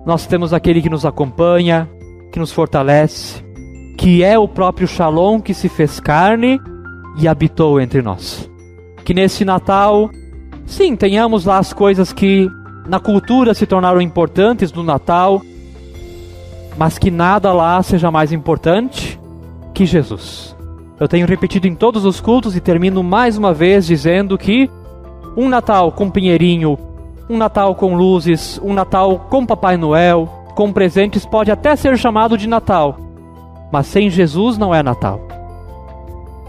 nós 0.04 0.26
temos 0.26 0.52
aquele 0.52 0.82
que 0.82 0.90
nos 0.90 1.06
acompanha, 1.06 1.88
que 2.32 2.38
nos 2.38 2.52
fortalece, 2.52 3.42
que 3.96 4.22
é 4.22 4.38
o 4.38 4.48
próprio 4.48 4.88
Shalom 4.88 5.40
que 5.40 5.54
se 5.54 5.68
fez 5.68 6.00
carne 6.00 6.60
e 7.18 7.28
habitou 7.28 7.80
entre 7.80 8.02
nós. 8.02 8.50
Que 9.04 9.14
nesse 9.14 9.44
Natal, 9.44 10.10
sim, 10.66 10.96
tenhamos 10.96 11.44
lá 11.44 11.58
as 11.58 11.72
coisas 11.72 12.12
que 12.12 12.48
na 12.90 12.98
cultura 12.98 13.54
se 13.54 13.66
tornaram 13.66 14.00
importantes 14.00 14.72
do 14.72 14.82
Natal, 14.82 15.40
mas 16.76 16.98
que 16.98 17.08
nada 17.08 17.52
lá 17.52 17.80
seja 17.84 18.10
mais 18.10 18.32
importante 18.32 19.16
que 19.72 19.86
Jesus. 19.86 20.56
Eu 20.98 21.06
tenho 21.06 21.24
repetido 21.24 21.68
em 21.68 21.74
todos 21.76 22.04
os 22.04 22.20
cultos 22.20 22.56
e 22.56 22.60
termino 22.60 23.00
mais 23.04 23.38
uma 23.38 23.54
vez 23.54 23.86
dizendo 23.86 24.36
que 24.36 24.68
um 25.36 25.48
Natal 25.48 25.92
com 25.92 26.10
pinheirinho, 26.10 26.76
um 27.28 27.36
Natal 27.36 27.76
com 27.76 27.94
luzes, 27.94 28.60
um 28.60 28.74
Natal 28.74 29.24
com 29.30 29.46
Papai 29.46 29.76
Noel, 29.76 30.28
com 30.56 30.72
presentes 30.72 31.24
pode 31.24 31.52
até 31.52 31.76
ser 31.76 31.96
chamado 31.96 32.36
de 32.36 32.48
Natal, 32.48 32.98
mas 33.70 33.86
sem 33.86 34.10
Jesus 34.10 34.58
não 34.58 34.74
é 34.74 34.82
Natal. 34.82 35.20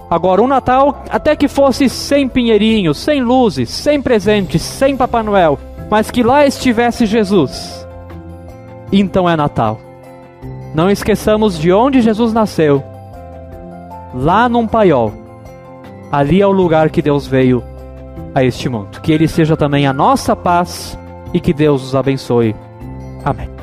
Agora, 0.10 0.42
um 0.42 0.48
Natal, 0.48 1.04
até 1.08 1.36
que 1.36 1.48
fosse 1.48 1.88
sem 1.88 2.28
pinheirinho, 2.28 2.96
sem 2.96 3.22
luzes, 3.22 3.70
sem 3.70 4.02
presentes, 4.02 4.64
sem 4.64 4.98
Papai 4.98 5.22
Noel, 5.22 5.60
mas 5.92 6.10
que 6.10 6.24
lá 6.24 6.48
estivesse 6.48 7.06
Jesus, 7.06 7.86
então 8.92 9.30
é 9.30 9.36
Natal. 9.36 9.80
Não 10.74 10.90
esqueçamos 10.90 11.60
de 11.60 11.72
onde 11.72 12.02
Jesus 12.02 12.32
nasceu 12.32 12.82
lá 14.14 14.48
num 14.48 14.66
paiol. 14.66 15.12
Ali 16.12 16.42
é 16.42 16.48
o 16.48 16.52
lugar 16.52 16.90
que 16.90 17.02
Deus 17.02 17.28
veio 17.28 17.64
a 18.34 18.44
este 18.44 18.68
mundo. 18.70 19.02
Que 19.02 19.12
Ele 19.12 19.28
seja 19.28 19.56
também 19.56 19.86
a 19.86 19.94
nossa 19.94 20.36
paz 20.36 20.98
e 21.34 21.40
que 21.40 21.54
Deus 21.54 21.84
os 21.84 21.96
abençoe. 21.96 22.56
Amém. 23.24 23.61